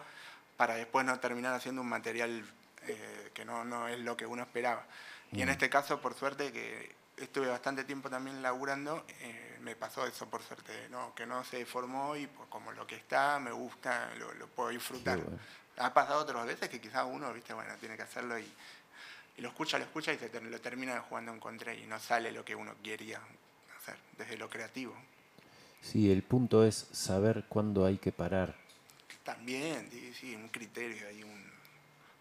[0.56, 2.44] para después no terminar haciendo un material
[2.86, 4.84] eh, que no, no es lo que uno esperaba.
[5.32, 5.52] Y en Mm.
[5.52, 10.42] este caso, por suerte, que estuve bastante tiempo también laburando, eh, me pasó eso por
[10.42, 11.14] suerte, ¿no?
[11.14, 14.70] que no se deformó y pues, como lo que está, me gusta, lo, lo puedo
[14.70, 15.18] disfrutar.
[15.18, 15.38] Bueno.
[15.78, 18.46] Ha pasado otras veces que quizás uno, viste, bueno, tiene que hacerlo y,
[19.36, 22.32] y lo escucha, lo escucha y se lo termina jugando en contra y no sale
[22.32, 23.20] lo que uno quería
[23.78, 24.94] hacer desde lo creativo.
[25.80, 28.54] Sí, el punto es saber cuándo hay que parar.
[29.24, 31.50] También, sí, sí, un criterio hay un-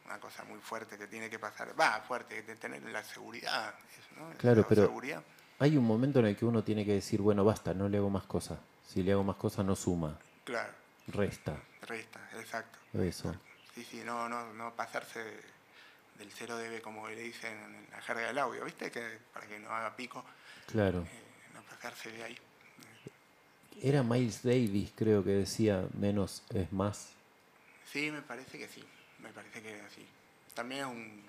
[0.06, 1.78] una cosa muy fuerte que tiene que pasar.
[1.80, 3.74] Va, fuerte, de tener la seguridad.
[3.98, 4.30] eso, ¿no?
[4.38, 5.24] Claro, La pero- seguridad.
[5.60, 8.10] Hay un momento en el que uno tiene que decir, bueno, basta, no le hago
[8.10, 8.60] más cosas.
[8.88, 10.72] Si le hago más cosas, no suma, Claro,
[11.08, 11.58] resta.
[11.82, 12.80] resta, exacto.
[12.94, 13.36] Eso.
[13.76, 15.20] Sí, sí, no, no, no pasarse
[16.18, 18.90] del 0 dB como le dicen en la jerga del audio, ¿viste?
[18.90, 20.24] Que para que no haga pico,
[20.68, 21.00] Claro.
[21.02, 22.38] eh, no pasarse de ahí.
[23.82, 27.12] Era Miles Davis, creo que decía, menos es más.
[27.86, 28.84] Sí, me parece que sí,
[29.20, 30.06] me parece que sí.
[30.54, 31.24] También es un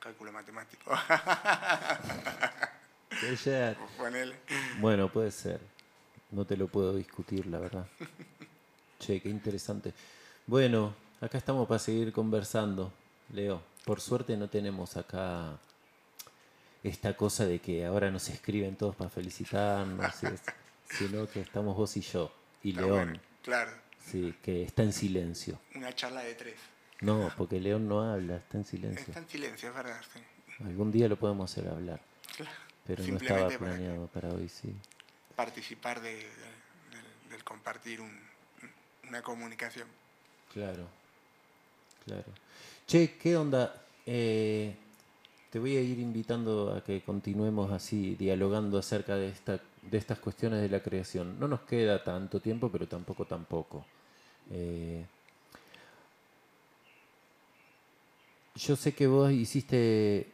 [0.00, 0.90] cálculo matemático.
[3.22, 4.34] Ella- Ponele.
[4.80, 5.60] Bueno, puede ser.
[6.30, 7.86] No te lo puedo discutir, la verdad.
[8.98, 9.92] Che, qué interesante.
[10.46, 12.92] Bueno, acá estamos para seguir conversando,
[13.32, 13.62] Leo.
[13.84, 15.58] Por suerte no tenemos acá
[16.82, 20.42] esta cosa de que ahora nos escriben todos para felicitarnos, es-
[20.98, 23.70] sino que estamos vos y yo, y León, bueno, claro,
[24.04, 25.58] sí, que está en silencio.
[25.74, 26.56] una charla de tres.
[27.00, 29.04] No, porque León no habla, está en silencio.
[29.08, 30.20] Está en silencio, es verdad, sí.
[30.64, 32.00] Algún día lo podemos hacer hablar,
[32.36, 32.56] Claro.
[32.86, 34.74] Pero no estaba Simplemente para planeado para hoy, sí.
[35.36, 38.20] participar de, de- del, del compartir un-
[39.08, 39.88] una comunicación.
[40.52, 40.86] Claro,
[42.04, 42.24] claro.
[42.86, 43.82] Che, ¿qué onda?
[44.06, 44.74] Eh,
[45.50, 50.18] te voy a ir invitando a que continuemos así, dialogando acerca de, esta, de estas
[50.18, 51.38] cuestiones de la creación.
[51.40, 53.84] No nos queda tanto tiempo, pero tampoco tampoco.
[54.50, 55.04] Eh,
[58.56, 60.26] yo sé que vos hiciste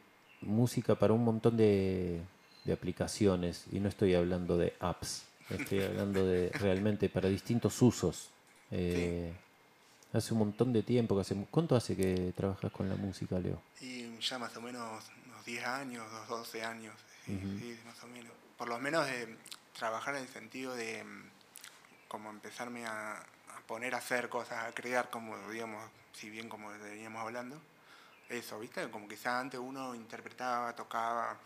[0.42, 2.20] música para un montón de,
[2.64, 8.30] de aplicaciones y no estoy hablando de apps, estoy hablando de realmente para distintos usos.
[8.70, 9.32] Eh,
[10.12, 11.36] Hace un montón de tiempo que hace.
[11.52, 13.62] ¿Cuánto hace que trabajas con la música, Leo?
[13.80, 16.94] Y ya más o menos unos 10 años, unos 12 años,
[17.24, 18.32] sí, sí, más o menos.
[18.58, 19.36] Por lo menos de
[19.78, 21.22] trabajar en el sentido de mm,
[22.08, 25.80] como empezarme a, a poner a hacer cosas, a crear, como digamos,
[26.12, 27.60] si bien como veníamos hablando.
[28.28, 28.90] Eso, ¿viste?
[28.90, 31.38] Como quizá antes uno interpretaba, tocaba,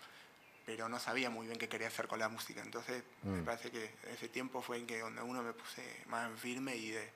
[0.66, 2.62] pero no sabía muy bien qué quería hacer con la música.
[2.62, 3.44] Entonces, me Mm.
[3.44, 6.90] parece que ese tiempo fue en que donde uno me puse más en firme y
[6.90, 7.11] de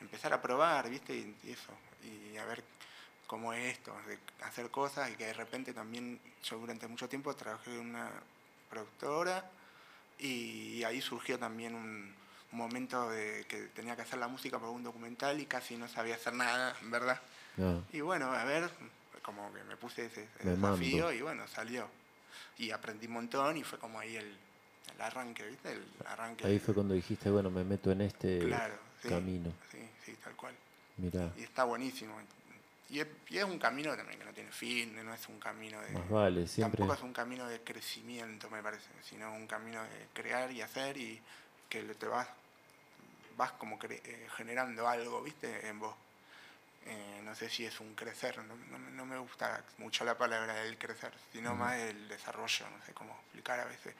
[0.00, 1.14] empezar a probar, ¿viste?
[1.14, 1.72] Y, y eso,
[2.02, 2.62] y a ver
[3.26, 7.34] cómo es esto, de hacer cosas y que de repente también yo durante mucho tiempo
[7.36, 8.10] trabajé en una
[8.68, 9.48] productora
[10.18, 12.14] y ahí surgió también un,
[12.52, 15.88] un momento de que tenía que hacer la música para un documental y casi no
[15.88, 17.20] sabía hacer nada, ¿verdad?
[17.58, 18.70] Ah, Y bueno, a ver,
[19.22, 21.88] como que me puse ese, ese desafío y bueno, salió.
[22.58, 24.36] Y aprendí un montón y fue como ahí el,
[24.94, 25.72] el arranque, ¿viste?
[25.72, 26.46] El arranque.
[26.46, 29.52] Ahí fue cuando dijiste, bueno, me meto en este Claro, sí, camino.
[29.70, 30.54] Sí, sí, tal cual.
[30.98, 32.14] Mira, Y está buenísimo.
[32.90, 35.80] Y es, y es un camino también que no tiene fin, no es un camino
[35.80, 35.92] de...
[35.92, 36.78] más vale, siempre.
[36.78, 40.96] Tampoco es un camino de crecimiento, me parece, sino un camino de crear y hacer
[40.96, 41.20] y
[41.68, 42.26] que te vas,
[43.36, 45.68] vas como cre- eh, generando algo, ¿viste?
[45.68, 45.94] En vos.
[46.86, 50.16] Eh, no sé si es un crecer, no, no me- no me gusta mucho la
[50.16, 53.94] palabra del crecer, sino más el desarrollo, no sé cómo explicar a veces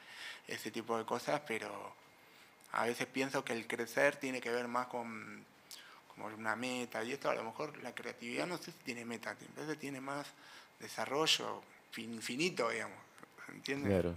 [0.48, 1.94] ese tipo de cosas, pero
[2.72, 5.44] a veces pienso que el crecer tiene que ver más con
[6.08, 9.30] como una meta y esto a lo mejor la creatividad no sé si tiene meta,
[9.30, 10.26] a veces tiene más
[10.78, 11.62] desarrollo
[11.92, 12.98] fin- infinito, digamos,
[13.48, 13.90] ¿entiendes?
[13.92, 14.16] Claro,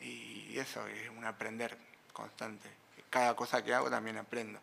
[0.00, 1.76] Y eso es un aprender
[2.12, 2.68] constante.
[3.10, 4.58] Cada cosa que hago también aprendo.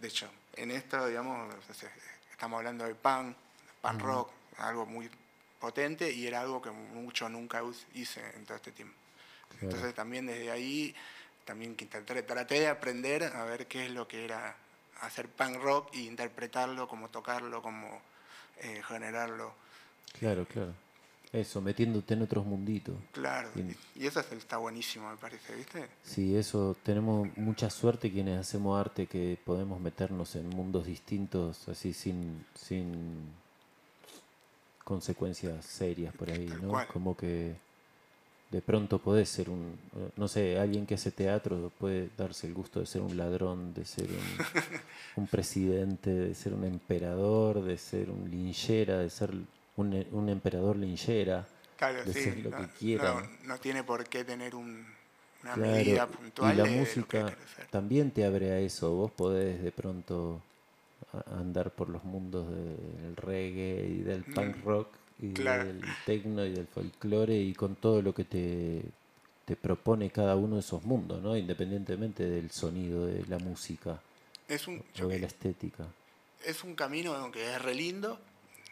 [0.00, 1.54] De hecho, en esto, digamos,
[2.30, 3.34] estamos hablando de pan,
[3.80, 5.10] pan rock, algo muy
[5.60, 7.62] potente y era algo que mucho nunca
[7.94, 8.94] hice en todo este tiempo.
[9.48, 9.66] Claro.
[9.66, 10.94] Entonces también desde ahí,
[11.44, 14.54] también traté de aprender a ver qué es lo que era
[15.00, 18.00] hacer punk rock e interpretarlo, cómo tocarlo, cómo
[18.60, 19.54] eh, generarlo.
[20.18, 20.74] claro, claro.
[21.32, 22.94] Eso, metiéndote en otros munditos.
[23.12, 23.50] Claro,
[23.94, 25.86] y eso es- está buenísimo, me parece, ¿viste?
[26.02, 31.92] Sí, eso, tenemos mucha suerte quienes hacemos arte que podemos meternos en mundos distintos así
[31.92, 33.28] sin, sin
[34.84, 36.68] consecuencias serias por ahí, Tal ¿no?
[36.70, 36.86] cual.
[36.88, 37.54] Como que
[38.50, 39.78] de pronto podés ser un,
[40.16, 43.84] no sé, alguien que hace teatro puede darse el gusto de ser un ladrón, de
[43.84, 44.16] ser un,
[45.16, 49.34] un presidente, de ser un emperador, de ser un linchera, de ser
[49.78, 51.46] un, un emperador linchera.
[51.76, 53.14] Claro, de sí, ser lo no, que quiera,
[53.44, 54.86] no- tiene por qué tener un-
[55.42, 56.06] una Claro, medida
[56.40, 57.32] y puntual la de lo que música
[57.70, 58.94] también te abre a eso.
[58.94, 60.40] Vos podés de pronto
[61.26, 64.88] andar por los mundos del reggae y del punk rock
[65.20, 65.64] y Mm, claro.
[65.64, 68.82] del techno y del folclore y con todo lo que te,
[69.46, 71.36] te propone cada uno de esos mundos, ¿no?
[71.36, 74.00] Independientemente del sonido de la música
[74.48, 75.86] Es un, o de la estética.
[76.44, 78.18] es un camino que es re lindo,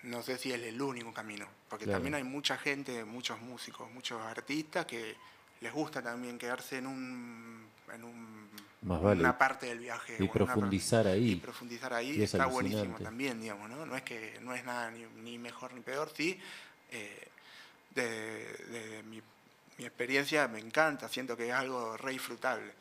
[0.06, 1.98] no sé si es el único camino, porque Claro.
[1.98, 5.14] también hay mucha gente, muchos músicos, muchos artistas que
[5.60, 8.50] les gusta también quedarse en un en un-
[8.82, 9.20] Más vale.
[9.20, 11.32] una parte del viaje Y profundizar ahí.
[11.32, 14.90] y profundizar ahí es está buenísimo también digamos no no es que no es nada
[14.90, 16.38] ni, ni mejor ni peor sí
[16.90, 17.28] eh,
[17.94, 19.22] de, de mi,
[19.78, 22.72] mi experiencia me encanta siento que es algo re disfrutable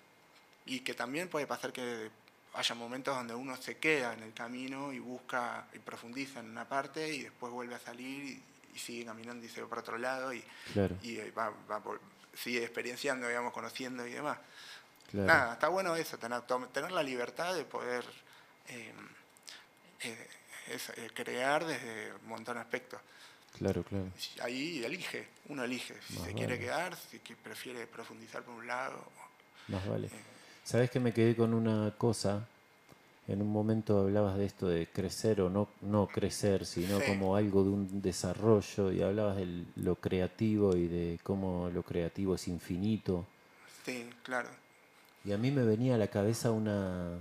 [0.65, 2.09] y que también puede pasar que
[2.55, 6.67] haya momentos donde uno se queda en el camino y busca y profundiza en una
[6.67, 8.43] parte y después vuelve a salir y,
[8.75, 10.43] y sigue caminando y se va para otro lado y,
[10.73, 12.01] Claro, y va, va por-
[12.33, 14.37] sigue experienciando, digamos, conociendo y demás.
[15.11, 15.27] claro.
[15.27, 16.41] Nada, está bueno eso, tener,
[16.73, 18.03] tener la libertad de poder
[18.67, 18.93] eh,
[20.01, 20.27] eh,
[20.67, 22.99] es- eh, crear desde un montón de aspectos.
[23.57, 24.11] Claro, claro.
[24.41, 28.67] Ahí elige, uno elige si Más se quiere quedar, si que prefiere profundizar por un
[28.67, 29.09] lado.
[29.69, 30.09] Más vale.
[30.66, 32.47] ¿Sabes que me quedé con una cosa?
[33.28, 37.05] En un momento hablabas de esto de crecer o no, no crecer, sino Sí.
[37.07, 42.36] como algo de un desarrollo y hablabas de lo creativo y de cómo lo creativo
[42.36, 43.26] es infinito.
[43.86, 44.49] Sí, claro.
[45.24, 47.18] Y a mí me venía a la cabeza una...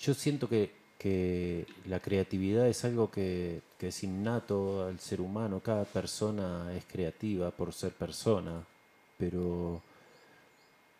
[0.00, 5.60] Yo siento que, que la creatividad es algo que, que es innato al ser humano.
[5.60, 8.62] Cada persona es creativa por ser persona,
[9.18, 9.82] pero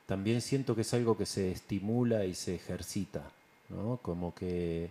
[0.07, 3.23] también siento que es algo que se estimula y se ejercita,
[3.69, 3.99] ¿no?
[4.03, 4.91] Como que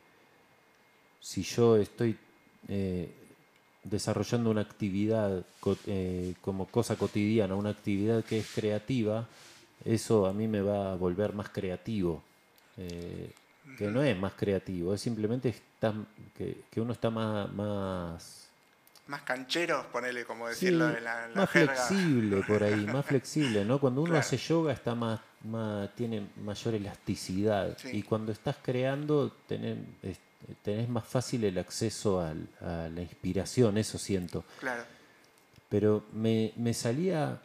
[1.19, 2.17] si yo estoy
[2.67, 3.09] eh,
[3.83, 5.43] desarrollando una actividad
[5.85, 9.27] eh, como cosa cotidiana, una actividad que es creativa,
[9.85, 12.21] eso a mí me va a volver más creativo.
[12.77, 13.31] Eh,
[13.77, 15.53] que no es más creativo, es simplemente
[16.37, 18.50] que, uno está más
[19.11, 21.75] Más cancheros, ponele, como Sí, decirlo en la, en la más jerga.
[21.75, 23.77] flexible por ahí, más flexible, ¿no?
[23.77, 24.25] Cuando uno Claro.
[24.25, 27.89] hace yoga está más, más, tiene mayor elasticidad Sí.
[27.97, 29.79] y cuando estás creando tenés,
[30.63, 34.45] tenés más fácil el acceso al- a la inspiración, eso siento.
[34.61, 34.83] Claro.
[35.67, 37.37] Pero me, me salía,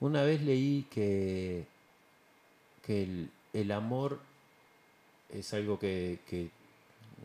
[0.00, 1.66] una vez leí que,
[2.86, 4.18] que el, el amor
[5.28, 6.48] es algo que, que,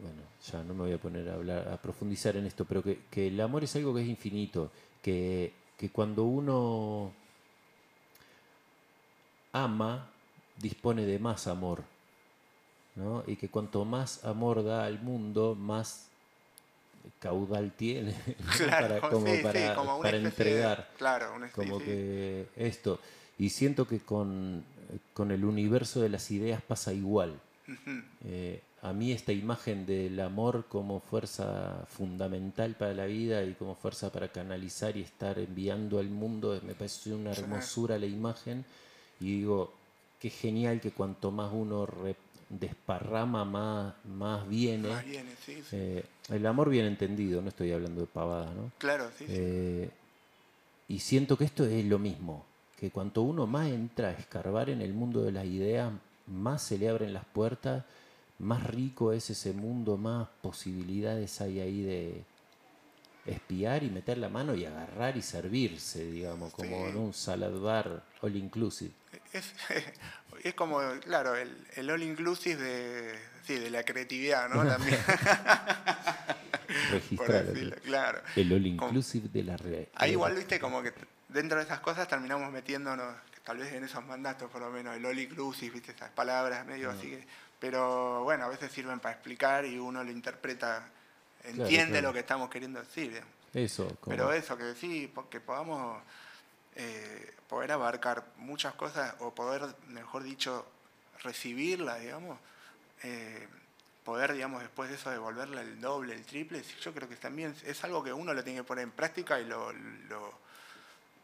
[0.01, 0.21] bueno,
[0.51, 3.27] ya no me voy a poner a hablar, a profundizar en esto, pero que, que
[3.27, 4.71] el amor es algo que es infinito,
[5.01, 7.11] que, que cuando uno
[9.51, 10.07] ama,
[10.57, 11.83] dispone de más amor,
[12.95, 13.23] ¿no?
[13.27, 16.07] Y que cuanto más amor da al mundo, más
[17.19, 18.15] caudal tiene.
[18.57, 22.47] Claro, para, como sí, para, como para especie de- entregar claro, una especie como que
[22.55, 22.99] esto
[23.39, 24.63] y siento que con,
[25.13, 27.39] con el universo de las ideas pasa igual
[28.25, 33.75] Eh, a mí esta imagen del amor como fuerza fundamental para la vida y como
[33.75, 38.65] fuerza para canalizar y estar enviando al mundo, me parece una hermosura la imagen
[39.21, 39.71] y digo,
[40.19, 41.87] qué genial que cuanto más uno
[42.49, 44.89] desparrama, más, más viene.
[45.71, 48.69] Eh, el amor bien entendido, no estoy hablando de pavada, ¿no?
[48.79, 49.25] Claro, sí.
[49.29, 49.89] Eh,
[50.89, 52.45] y siento que esto es lo mismo,
[52.77, 55.93] que cuanto uno más entra a escarbar en el mundo de las ideas,
[56.27, 57.85] más se le abren las puertas,
[58.39, 62.23] más rico es ese mundo, más posibilidades hay ahí de
[63.25, 68.03] espiar y meter la mano y agarrar y servirse, digamos, como en un salad bar
[68.21, 68.91] all inclusive.
[69.31, 74.65] Es, como, claro, el, all inclusive de, sí, de la creatividad, ¿no?
[74.67, 74.99] También.
[76.91, 77.45] Registrar.
[77.83, 78.21] claro.
[78.35, 79.87] El all inclusive de la realidad.
[79.95, 80.93] Ahí igual, viste, como que
[81.29, 85.05] dentro de esas cosas terminamos metiéndonos tal vez en esos mandatos por lo menos, el
[85.05, 85.91] all inclusive, ¿viste?
[85.91, 87.27] esas palabras medio así que...
[87.63, 90.85] Pero bueno, a veces sirven para explicar y uno lo interpreta,
[91.45, 93.23] entiende lo que estamos queriendo decir.
[93.53, 93.87] Eso.
[94.05, 96.03] Pero eso, que sí, que podamos
[96.75, 100.67] eh, poder abarcar muchas cosas o poder, mejor dicho,
[101.19, 102.37] recibirla, digamos,
[103.03, 103.47] eh,
[104.03, 107.81] poder, digamos, después de eso devolverle el doble, el triple, yo creo que también es
[107.85, 109.71] algo que uno lo tiene que poner en práctica y lo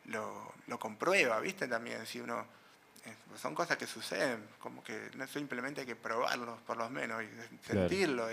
[0.06, 1.68] lo, lo comprueba, ¿viste?
[1.68, 2.58] También, si uno...
[3.06, 7.24] Eh, son cosas que suceden, como que no simplemente hay que probarlos, por lo menos,
[7.24, 7.28] y
[7.66, 8.28] sentirlo,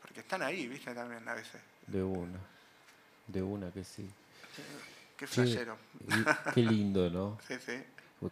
[0.00, 0.94] porque están ahí, ¿viste?
[0.94, 1.60] También a veces.
[1.86, 2.38] De una,
[3.26, 4.08] de una que sí.
[5.16, 5.76] Qué flashero.
[6.54, 7.38] qué lindo, ¿no?
[7.48, 7.82] sí, sí.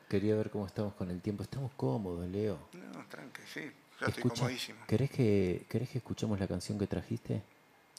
[0.08, 1.42] Quería ver cómo estamos con el tiempo.
[1.42, 2.58] Estamos cómodos, Leo.
[2.72, 3.70] No, tranqui, sí.
[4.00, 4.78] Yo estoy comodísimo.
[4.86, 7.42] ¿querés que, ¿Querés que escuchemos la canción que trajiste?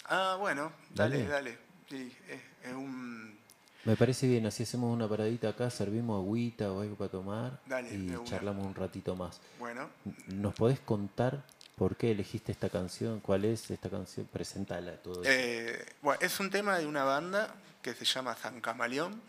[0.06, 1.58] Ah, bueno, dale, dale.
[1.90, 2.16] Sí,
[2.64, 3.38] es un
[3.86, 7.60] me parece bien, así hacemos una paradita acá, servimos agüita o algo para tomar
[7.92, 9.40] y charlamos un ratito más.
[9.60, 9.90] Bueno.
[10.28, 11.44] ¿Nos podés contar
[11.76, 13.20] por qué elegiste esta canción?
[13.22, 14.28] ¿Cuál es esta canción?
[14.32, 15.22] Presentala todo.
[15.26, 19.22] Eh, bueno, es un tema de una banda que se llama San Camaleón,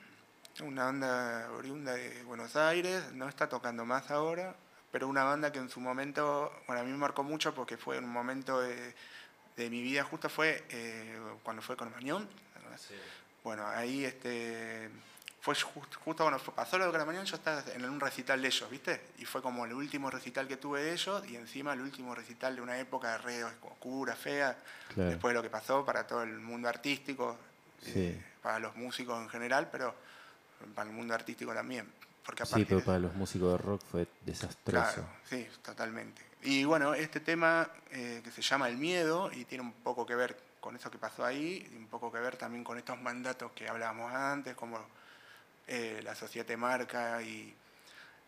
[0.63, 4.57] una banda oriunda de Buenos Aires, no está tocando más ahora,
[4.91, 7.99] pero una banda que en su momento, bueno, a mí me marcó mucho porque fue
[7.99, 8.95] un momento de,
[9.57, 12.29] mi vida, justo fue eh, cuando fue con Mañón.
[12.77, 12.95] Sí.
[13.45, 14.91] Bueno, ahí este,
[15.41, 19.01] fue justo cuando pasó lo de mañana yo estaba en un recital de ellos, ¿viste?
[19.19, 22.57] Y fue como el último recital que tuve de ellos y encima el último recital
[22.57, 24.59] de una época de re oscura, fea,
[24.95, 27.39] después de lo que pasó para todo el mundo artístico,
[27.87, 29.95] eh, para los músicos en general, pero
[30.75, 31.87] para el mundo artístico también.
[32.27, 34.93] Porque sí, pero para los músicos de rock fue desastroso.
[34.93, 36.21] Claro, sí, totalmente.
[36.43, 40.15] Y bueno, este tema eh, que se llama El Miedo y tiene un poco que
[40.15, 43.53] ver con eso que pasó ahí, y un poco que ver también con estos mandatos
[43.53, 44.79] que hablábamos antes, como
[45.67, 47.55] eh, la sociedad te marca y,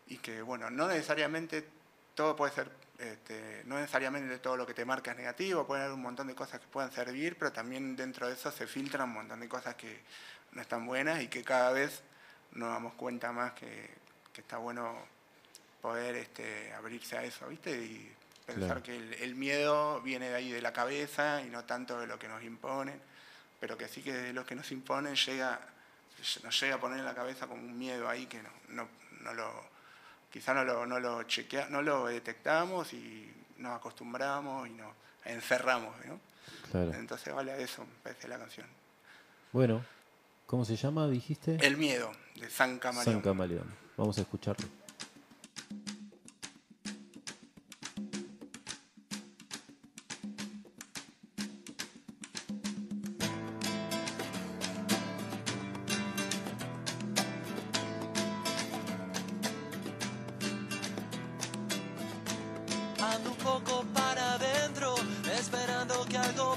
[0.08, 1.66] y, que, bueno, no necesariamente
[2.14, 5.94] todo puede ser, este, no necesariamente todo lo que te marca es negativo, puede haber
[5.94, 9.14] un montón de cosas que puedan servir, pero también dentro de eso se filtran un
[9.14, 10.02] montón de cosas que
[10.52, 12.02] no están buenas y que cada vez
[12.52, 13.90] nos damos cuenta más que,
[14.32, 14.94] que está bueno
[15.80, 18.14] poder este, abrirse a eso, ¿viste?
[18.46, 22.18] Pensar que el, miedo viene de ahí de la cabeza y no tanto de lo
[22.18, 23.00] que nos imponen,
[23.58, 25.60] pero que sí que de lo que nos imponen llega,
[26.42, 28.88] nos llega a poner en la cabeza como un miedo ahí que no,
[29.20, 29.64] no, lo,
[30.32, 34.92] quizá no lo, no lo chequea, no lo detectamos y nos acostumbramos y nos
[35.24, 36.20] encerramos, ¿no?
[36.72, 38.66] Entonces vale a eso, me parece la canción.
[39.52, 39.84] Bueno,
[40.46, 41.58] ¿cómo se llama, dijiste?
[41.60, 43.14] El miedo, de San Camaleón.
[43.14, 43.74] San Camaleón.
[43.96, 44.66] Vamos a escucharlo.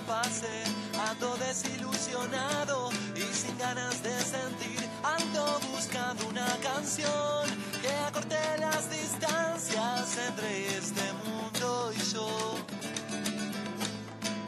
[0.08, 0.64] pase,
[1.10, 7.44] ando desilusionado y sin ganas de sentir, ando buscando una canción
[7.82, 12.56] que acorte las distancias entre este mundo y yo.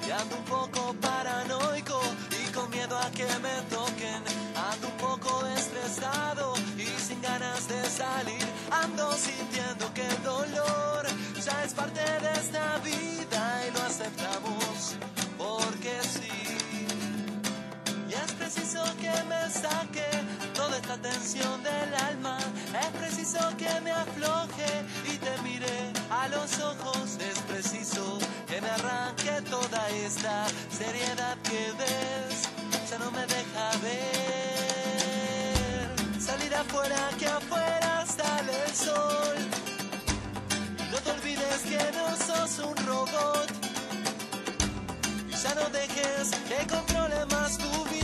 [0.08, 2.00] Y ando un poco paranoico
[2.32, 4.22] y con miedo a que me toquen,
[4.72, 11.06] ando un poco estresado y sin ganas de salir, ando sintiendo que el dolor
[11.44, 14.55] ya es parte de esta vida y lo aceptamos.
[19.16, 20.10] que me saque
[20.54, 22.38] toda esta tensión del alma.
[22.80, 27.18] Es preciso que me afloje y te mire a los ojos.
[27.20, 32.50] Es preciso que me arranque toda esta seriedad que ves.
[32.90, 34.06] Ya no me deja ver.
[36.20, 39.38] Salir afuera que afuera sale el sol.
[40.92, 43.50] No te olvides que no sos un robot.
[45.30, 47.95] Y ya no dejes que con problemas tu vida.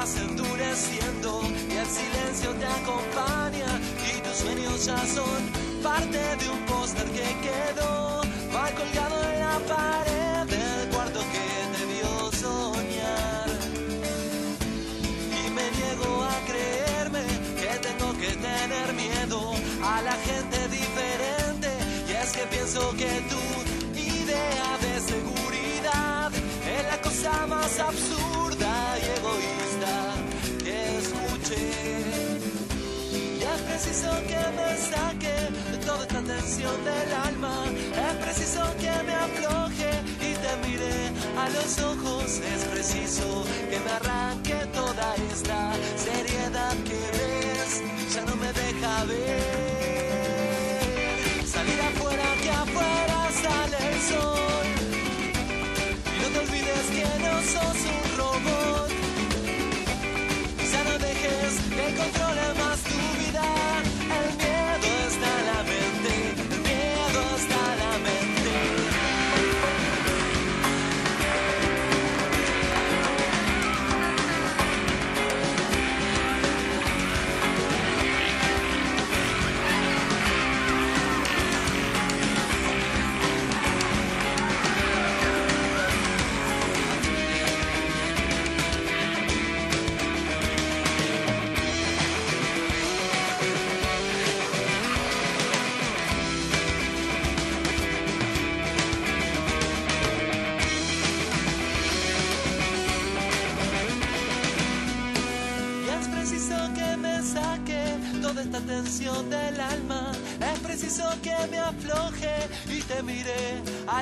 [0.00, 3.70] Vas endureciendo y el silencio te acompaña
[4.08, 5.40] y tus sueños ya son
[5.82, 10.09] parte de un póster que quedó mal colgado en la pared
[35.90, 37.64] toda esta tensión del alma.
[37.66, 39.90] Es preciso que me afloje
[40.28, 40.94] y te mire
[41.36, 42.40] a los ojos.
[42.54, 42.69] Es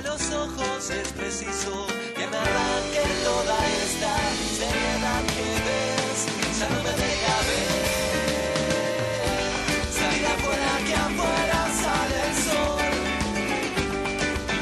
[0.02, 0.90] los ojos.
[0.90, 4.14] Es preciso que me arranque toda esta
[4.58, 6.20] seriedad que ves.
[6.58, 7.78] Ya no me deja ver.
[9.98, 12.90] Salir afuera, que afuera sale el sol.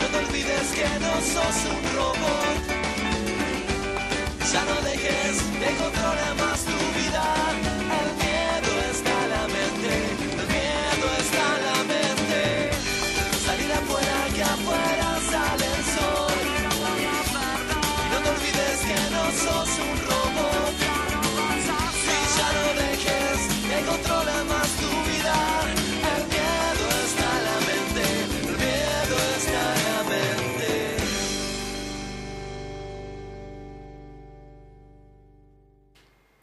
[0.00, 2.60] No te olvides que no sos un robot.
[4.52, 5.70] Ya no dejes que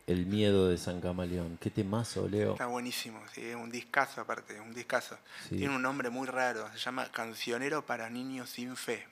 [0.06, 1.58] El miedo de San Camaleón.
[1.60, 2.52] Qué temazo, Leo.
[2.52, 5.18] Está buenísimo, sí, es un discazo aparte, un discazo.
[5.50, 5.58] Sí.
[5.58, 9.08] Tiene un nombre muy raro, se llama Cancionero para Niños Sin Fe,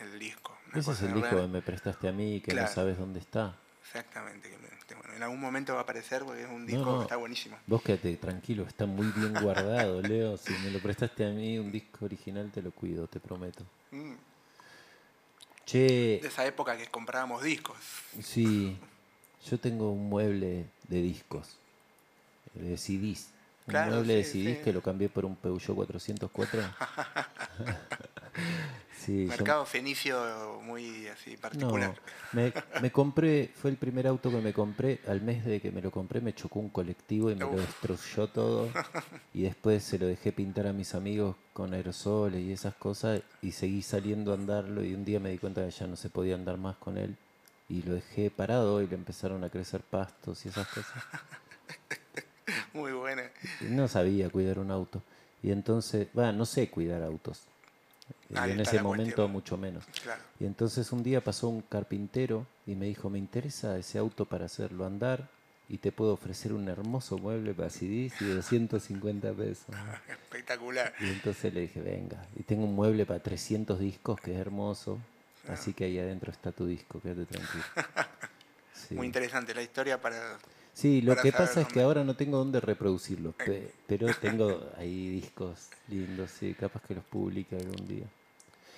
[0.00, 0.56] el disco.
[0.74, 3.56] Ese es el disco que me prestaste a mí que no sabes dónde está.
[3.82, 4.50] Exactamente,
[4.96, 6.98] bueno, en algún momento va a aparecer porque es un disco no.
[6.98, 7.56] que está buenísimo.
[7.66, 10.36] Vos quédate tranquilo, está muy bien guardado, Leo.
[10.36, 13.64] Si me lo prestaste a mí, un disco original, te lo cuido, te prometo.
[13.92, 14.14] Mm,
[15.64, 17.76] Che, De esa época que comprábamos discos.
[18.22, 18.76] sí,
[19.48, 21.56] yo tengo un mueble de discos,
[22.54, 23.30] de CDs.
[23.66, 24.64] Claro, mueble de sí, CDs sí.
[24.64, 26.60] que lo cambié por un Peugeot 404.
[29.04, 31.94] sí, yo- Mercado fenicio muy así No, particular.
[32.32, 35.82] me, me compré, fue el primer auto que me compré, al mes de que me
[35.82, 37.60] lo compré me chocó un colectivo y me lo Uf.
[37.60, 38.68] destruyó todo
[39.34, 43.52] y después se lo dejé pintar a mis amigos con aerosoles y esas cosas y
[43.52, 46.34] seguí saliendo a andarlo y un día me di cuenta que ya no se podía
[46.34, 47.16] andar más con él
[47.68, 50.92] y lo dejé parado y le empezaron a crecer pastos y esas cosas.
[52.76, 53.22] Muy buena.
[53.62, 55.02] No sabía cuidar un auto
[55.42, 57.42] y entonces, bueno, no sé cuidar autos.
[58.30, 59.32] Y Ahí en ese momento cuestión.
[59.32, 59.84] mucho menos.
[60.02, 60.22] Claro.
[60.38, 64.46] Y entonces un día pasó un carpintero y me dijo, me interesa ese auto para
[64.46, 65.28] hacerlo andar
[65.68, 69.66] y te puedo ofrecer un hermoso mueble para CDs y 250 pesos.
[70.08, 70.92] Espectacular.
[71.00, 74.98] Y entonces le dije, venga, y tengo un mueble para 300 discos que es hermoso,
[75.48, 77.64] así que ahí adentro está tu disco, quédate tranquilo.
[78.88, 78.94] Sí.
[78.94, 80.38] Muy interesante la historia para...
[80.76, 85.08] Sí, lo que pasa es que ahora no tengo dónde reproducirlos, pe- pero tengo ahí
[85.08, 88.04] discos lindos, sí, capaz que los publique algún día.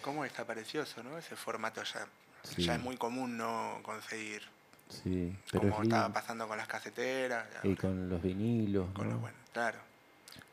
[0.00, 1.18] ¿Cómo desapareció eso, no?
[1.18, 2.06] Ese formato ya,
[2.44, 2.62] Sí.
[2.62, 4.42] ya es muy común no conseguir.
[4.88, 7.44] Sí, pero como es estaba pasando con las caseteras.
[7.64, 9.14] Y con los vinilos, con ¿no?
[9.14, 9.78] lo bueno, claro.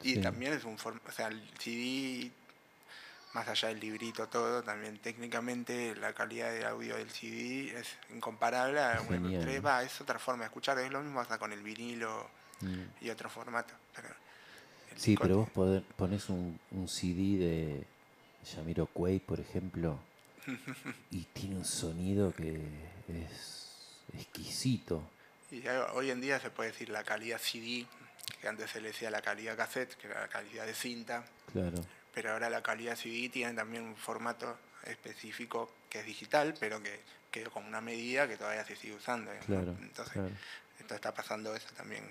[0.01, 0.21] Y Sí.
[0.21, 2.31] también es un formato, o sea, el CD
[3.35, 8.79] más allá del librito todo, también técnicamente la calidad de audio del CD es incomparable
[8.79, 9.43] a un Genial.
[9.43, 12.29] MP3, va, es otra forma de escuchar, es lo mismo hasta con el vinilo
[12.61, 12.83] Mm.
[13.05, 13.73] y otro formato.
[13.93, 14.07] Pero
[14.95, 17.85] Sí, pero vos poder- pones un, un CD de
[18.55, 19.99] Yamiroquai, por ejemplo,
[21.11, 22.55] y tiene un sonido que
[23.09, 25.03] es exquisito.
[25.51, 27.85] Y ya hoy en día se puede decir la calidad CD,
[28.39, 31.77] que antes se le decía la calidad cassette, que era la calidad de cinta, Claro,
[32.15, 37.01] pero ahora la calidad CD tiene también un formato específico que es digital, pero que
[37.29, 39.31] quedó con una medida que todavía se sigue usando.
[39.33, 39.39] ¿no?
[39.41, 40.29] claro, Entonces, claro.
[40.79, 42.03] esto está pasando eso también.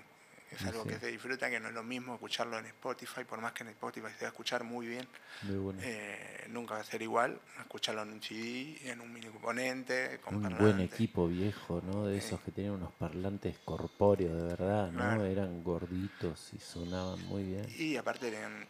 [0.51, 0.89] Es algo sí.
[0.89, 3.69] que se disfruta, que no es lo mismo escucharlo en Spotify, por más que en
[3.69, 5.05] Spotify se va a escuchar muy bien,
[5.41, 5.81] Muy bueno.
[5.83, 10.35] eh, nunca va a ser igual escucharlo en un CD, en un mini componente, con
[10.35, 10.83] un buen parlante.
[10.83, 12.05] equipo viejo, ¿no?
[12.05, 14.99] De esos que tenían unos parlantes corpóreos de verdad, ¿no?
[14.99, 15.25] Claro.
[15.25, 17.65] Eran gorditos y sonaban muy bien.
[17.77, 18.65] Y aparte tenían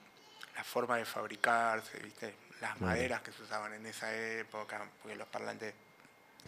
[0.56, 2.34] la forma de fabricarse, ¿viste?
[2.62, 5.74] Las maderas que se usaban en esa época, porque los parlantes,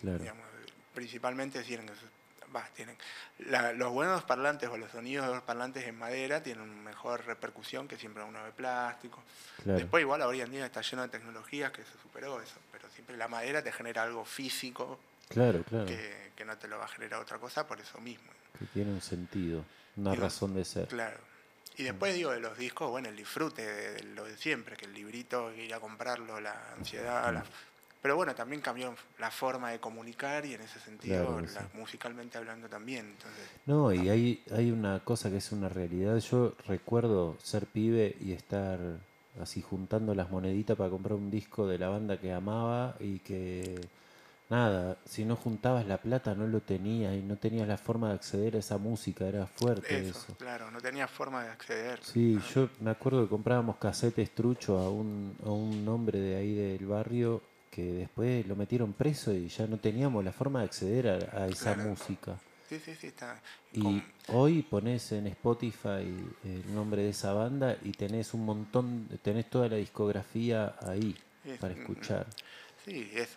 [0.02, 0.46] Claro, digamos,
[0.94, 1.90] principalmente tienen
[2.56, 2.96] va, tienen
[3.40, 7.88] la- los buenos parlantes o los sonidos de los parlantes en madera tienen mejor repercusión
[7.90, 9.22] que siempre uno de plástico.
[9.64, 9.80] claro.
[9.80, 13.18] Después igual hoy en día está lleno de tecnologías que se superó eso, pero siempre
[13.18, 14.98] la madera te genera algo físico
[15.28, 15.86] Claro, claro.
[15.88, 18.32] que, que no te lo va a generar otra cosa por eso mismo.
[18.58, 19.66] Que tiene un sentido,
[19.98, 20.88] una razón de ser.
[20.88, 21.20] Claro.
[21.78, 24.94] Y después digo de los discos, bueno, el disfrute de, lo de siempre, que el
[24.94, 27.44] librito, ir a comprarlo, la ansiedad, la-
[28.02, 31.62] pero bueno, también cambió la forma de comunicar y en ese sentido, Claro que la-
[31.62, 31.68] sí.
[31.74, 33.06] musicalmente hablando también.
[33.08, 36.18] Entonces, No, y hay, hay una cosa que es una realidad.
[36.20, 38.80] Yo recuerdo ser pibe y estar
[39.42, 43.80] así juntando las moneditas para comprar un disco de la banda que amaba y que
[44.50, 48.16] nada, si no juntabas la plata no lo tenías y no tenías la forma de
[48.16, 50.36] acceder a esa música, era fuerte eso, eso.
[50.38, 52.00] claro, no tenía forma de acceder.
[52.02, 56.54] Sí, yo me acuerdo que comprábamos casetes trucho a un, a un hombre de ahí
[56.56, 57.42] del barrio
[57.72, 61.48] que después lo metieron preso y ya no teníamos la forma de acceder a, a
[61.48, 61.90] esa Claro.
[61.90, 62.38] música.
[62.70, 63.40] Sí, sí, sí, está.
[63.74, 64.04] Y con-
[64.36, 66.06] hoy pones en Spotify
[66.44, 71.60] el nombre de esa banda y tenés un montón, tenés toda la discografía ahí Es-
[71.60, 72.26] para escuchar.
[72.86, 73.30] Sí, es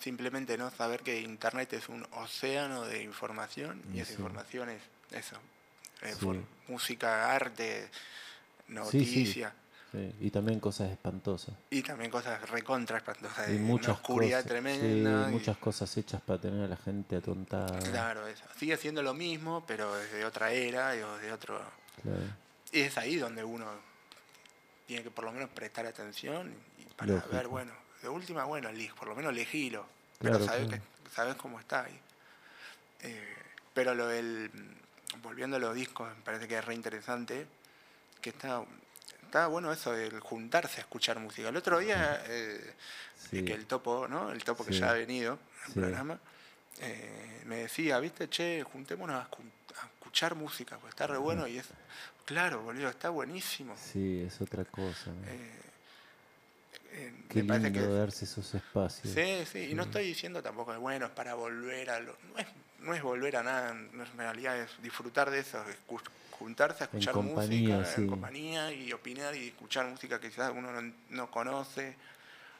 [0.00, 4.82] simplemente no saber que Internet es un océano de información y esa información es
[5.12, 5.36] eso,
[6.02, 6.24] es Sí.
[6.24, 6.36] por
[6.68, 7.88] música, arte,
[8.68, 9.52] noticia
[9.92, 11.52] Sí, Y también cosas espantosas.
[11.68, 15.24] y también cosas recontra espantosas, Y muchas una oscuridad cosas, tremenda.
[15.26, 17.76] sí, y- muchas cosas hechas para tener a la gente atontada.
[17.80, 18.44] Claro, eso.
[18.56, 21.60] sigue siendo lo mismo, pero desde otra era y de otro...
[22.02, 22.20] Claro.
[22.70, 23.66] Y es ahí donde uno
[24.86, 27.34] tiene que por lo menos prestar atención y para Lógico.
[27.34, 27.72] ver, bueno,
[28.02, 29.86] de última, bueno, por lo menos elegilo,
[30.18, 30.82] pero Claro, sabes, claro.
[31.04, 32.00] que, sabes cómo está ahí.
[33.02, 33.34] Eh,
[33.74, 34.50] pero lo del,
[35.22, 37.46] volviendo a los discos, me parece que es re interesante,
[38.20, 38.62] que está,
[39.24, 41.48] está bueno eso del juntarse a escuchar música.
[41.48, 42.74] El otro día, eh,
[43.30, 43.44] Sí.
[43.44, 44.32] que el topo, ¿no?
[44.32, 45.78] El topo que ya ha venido al Sí.
[45.80, 46.18] programa,
[46.80, 49.50] eh, me decía, viste, che, juntémonos a, escu-
[49.82, 51.66] a escuchar música, pues está re bueno y es,
[52.24, 53.76] claro, boludo, está buenísimo.
[53.76, 55.10] Sí, es otra cosa.
[55.10, 55.26] ¿no?
[57.28, 59.14] Qué me lindo que darse esos espacios.
[59.14, 62.16] Sí, sí, y no estoy diciendo tampoco que bueno, es para volver a lo.
[62.32, 62.46] No es,
[62.80, 65.62] no es volver a nada, no es- en realidad es disfrutar de eso,
[66.32, 68.00] juntarse a En escuchar compañía, música, sí.
[68.02, 71.94] en compañía y opinar y escuchar música que quizás uno no, no conoce.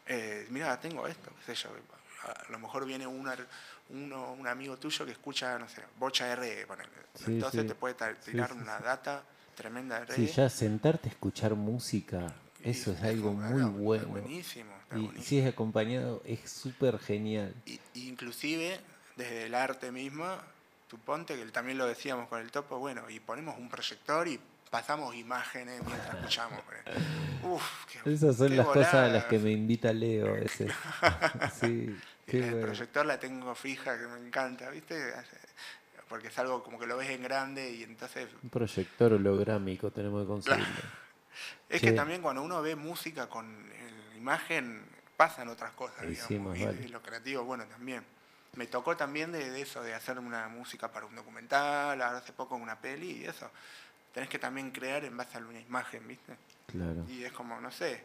[0.06, 1.70] Eh, mira, tengo esto, qué sé yo.
[2.24, 3.46] A lo mejor viene un, ar-
[3.88, 6.90] uno, un amigo tuyo que escucha, no sé, bocha R, ponele.
[7.14, 7.68] Sí, entonces sí.
[7.68, 8.84] te puede Sí, tirar sí, una sí.
[8.84, 9.22] data
[9.56, 10.32] tremenda de Sí, reggae.
[10.34, 12.32] ya sentarte a escuchar música,
[12.64, 14.06] eso es algo muy bueno.
[14.08, 17.54] Buenísimo, Y si es acompañado, es súper genial.
[17.66, 18.78] Y- inclusive
[19.16, 20.26] desde el arte mismo,
[20.88, 24.40] tú ponte, que también lo decíamos con el topo, bueno, y ponemos un proyector y
[24.70, 26.60] pasamos imágenes mientras escuchamos.
[27.42, 30.72] Uf, qué- Esas son qué las cosas a las que me invita Leo a veces.
[31.60, 31.96] Sí,
[32.26, 32.66] el bueno.
[32.66, 35.12] proyector la tengo fija, que me encanta, ¿viste?
[36.08, 38.28] Porque es algo como que lo ves en grande y entonces...
[38.42, 40.64] Un proyector holográmico tenemos que conseguirlo.
[41.68, 41.86] Es Sí.
[41.88, 44.84] que también cuando uno ve música con el- imagen,
[45.16, 46.28] pasan otras cosas, digamos.
[46.28, 46.88] sí, y, vale.
[46.88, 48.04] lo creativo, bueno, también.
[48.56, 52.32] Me tocó también de, de eso, de hacer una música para un documental, ahora hace
[52.32, 53.50] poco una peli y eso.
[54.12, 56.36] Tenés que también crear en base a una imagen, ¿viste?
[56.66, 57.04] Claro.
[57.08, 58.02] Y es como, no sé,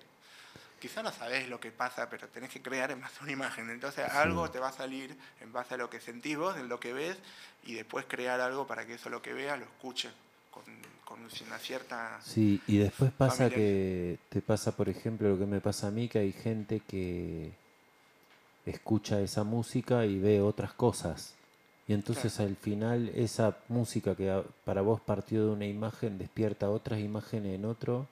[0.79, 3.69] quizá no sabés lo que pasa, pero tenés que crear en base a una imagen.
[3.71, 6.79] Entonces algo te va a salir en base a lo que sentís vos, en lo
[6.79, 7.17] que ves,
[7.63, 10.11] y después crear algo para que eso lo que veas lo escuche
[10.51, 10.63] con,
[11.05, 12.19] con una cierta...
[12.19, 13.53] Sí, y después pasa Familiar.
[13.53, 17.59] que te pasa, por ejemplo, lo que me pasa a mí, que hay gente que
[18.65, 21.37] escucha esa música y ve otras cosas.
[21.87, 26.99] Y entonces al final esa música que para vos partió de una imagen despierta otras
[26.99, 28.09] imágenes en otro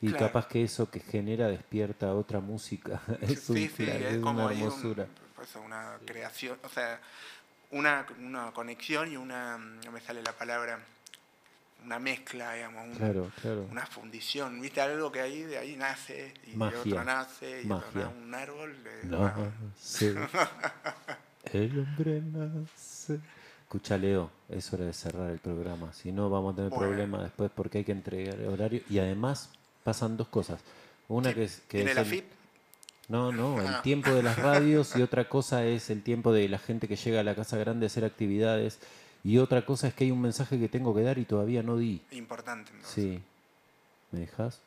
[0.00, 0.16] Y Claro.
[0.16, 3.02] capaz que eso que genera despierta otra música.
[3.22, 5.08] es un sí, sí, flash, es es como una un- hermosura.
[5.34, 7.00] pues, una creación, o sea,
[7.70, 10.80] una, una conexión y una, no me sale la palabra,
[11.84, 13.66] una mezcla, digamos, un- Claro, claro.
[13.70, 14.80] una fundición, ¿viste?
[14.80, 16.78] Algo que ahí de ahí nace y de Magia.
[16.80, 18.76] otro nace y otro un árbol.
[19.04, 19.32] No,
[19.78, 20.12] sí.
[21.52, 23.20] El hombre nace.
[23.62, 25.92] Escucha, Leo, es hora de cerrar el programa.
[25.92, 26.86] Si no, vamos a tener Bueno.
[26.86, 28.80] problemas después porque hay que entregar el horario.
[28.88, 29.50] Y además
[29.84, 30.60] pasan dos cosas.
[31.08, 31.60] Una que es.
[31.68, 32.24] Que ¿Tiene es la el- FIP?
[33.08, 33.82] No, no, el Ah.
[33.82, 37.20] tiempo de las radios y otra cosa es el tiempo de la gente que llega
[37.20, 38.80] a la Casa Grande a hacer actividades.
[39.26, 41.76] Y otra cosa es que hay un mensaje que tengo que dar y todavía no
[41.76, 42.00] di.
[42.12, 42.94] Importante, entonces.
[42.94, 43.20] Sí.
[44.12, 44.60] ¿Me dejas?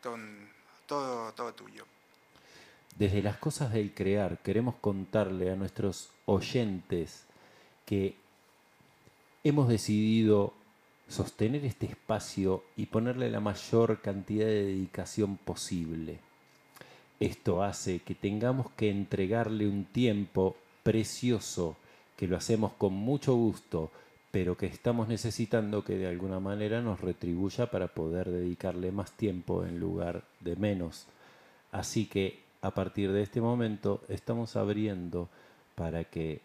[0.00, 0.16] Todo,
[0.86, 1.84] todo, todo tuyo.
[2.96, 7.24] Desde las cosas del crear queremos contarle a nuestros oyentes
[7.84, 8.14] que
[9.42, 10.54] hemos decidido
[11.08, 16.20] sostener este espacio y ponerle la mayor cantidad de dedicación posible.
[17.18, 21.76] Esto hace que tengamos que entregarle un tiempo precioso,
[22.16, 23.90] que lo hacemos con mucho gusto,
[24.30, 29.64] pero que estamos necesitando que de alguna manera nos retribuya para poder dedicarle más tiempo
[29.64, 31.06] en lugar de menos.
[31.72, 35.28] Así que a partir de este momento estamos abriendo
[35.74, 36.40] para que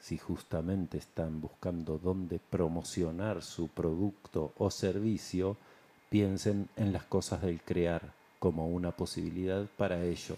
[0.00, 5.56] si justamente están buscando dónde promocionar su producto o servicio,
[6.10, 10.36] piensen en las cosas del crear como una posibilidad para ello.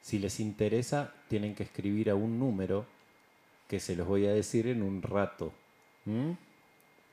[0.00, 2.86] Si les interesa, tienen que escribir a un número
[3.68, 5.52] que se los voy a decir en un rato.
[6.06, 6.32] ¿Mm?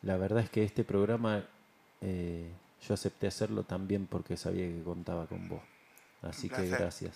[0.02, 1.44] la verdad es que este programa
[2.00, 2.50] eh,
[2.86, 5.60] yo acepté hacerlo también porque sabía que contaba con vos.
[6.22, 7.14] Así que gracias.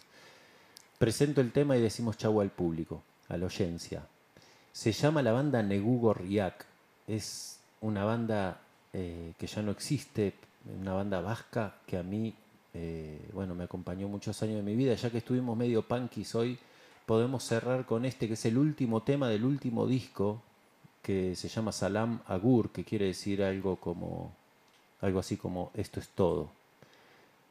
[0.99, 4.07] Presento el tema y decimos chau al público, a la oyencia.
[4.73, 6.67] Se llama la banda Negugo Riak.
[7.07, 8.61] Es una banda
[8.93, 10.35] eh, que ya no existe,
[10.81, 12.35] una banda vasca que a mí,
[12.73, 14.95] eh, bueno, me acompañó muchos años de mi vida.
[14.95, 16.59] Ya que estuvimos medio punkis hoy,
[17.07, 20.43] podemos cerrar con este que es el último tema del último disco
[21.05, 24.35] que se llama Salam Agur, que quiere decir algo como
[25.03, 26.51] algo así como esto es todo.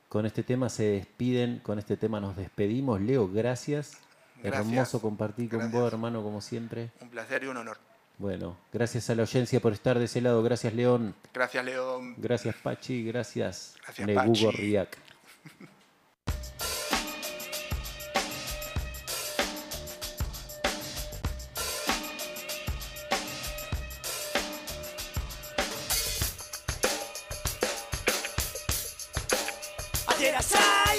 [0.10, 3.00] Con este tema se despiden, con este tema nos despedimos.
[3.00, 3.94] Leo, gracias.
[4.42, 4.68] Gracias.
[4.68, 5.94] Hermoso compartir con vos, Gracias.
[5.94, 6.90] hermano, como siempre.
[7.00, 7.78] Un placer y un honor.
[8.18, 10.42] Bueno, gracias a la audiencia por estar de ese lado.
[10.42, 11.14] Gracias, León.
[11.34, 12.16] Gracias, León.
[12.18, 13.06] Gracias, Pachi.
[13.06, 14.78] Gracias, Gracias, Negugo Pachi.
[30.52, 30.93] Riak.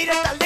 [0.00, 0.39] Need a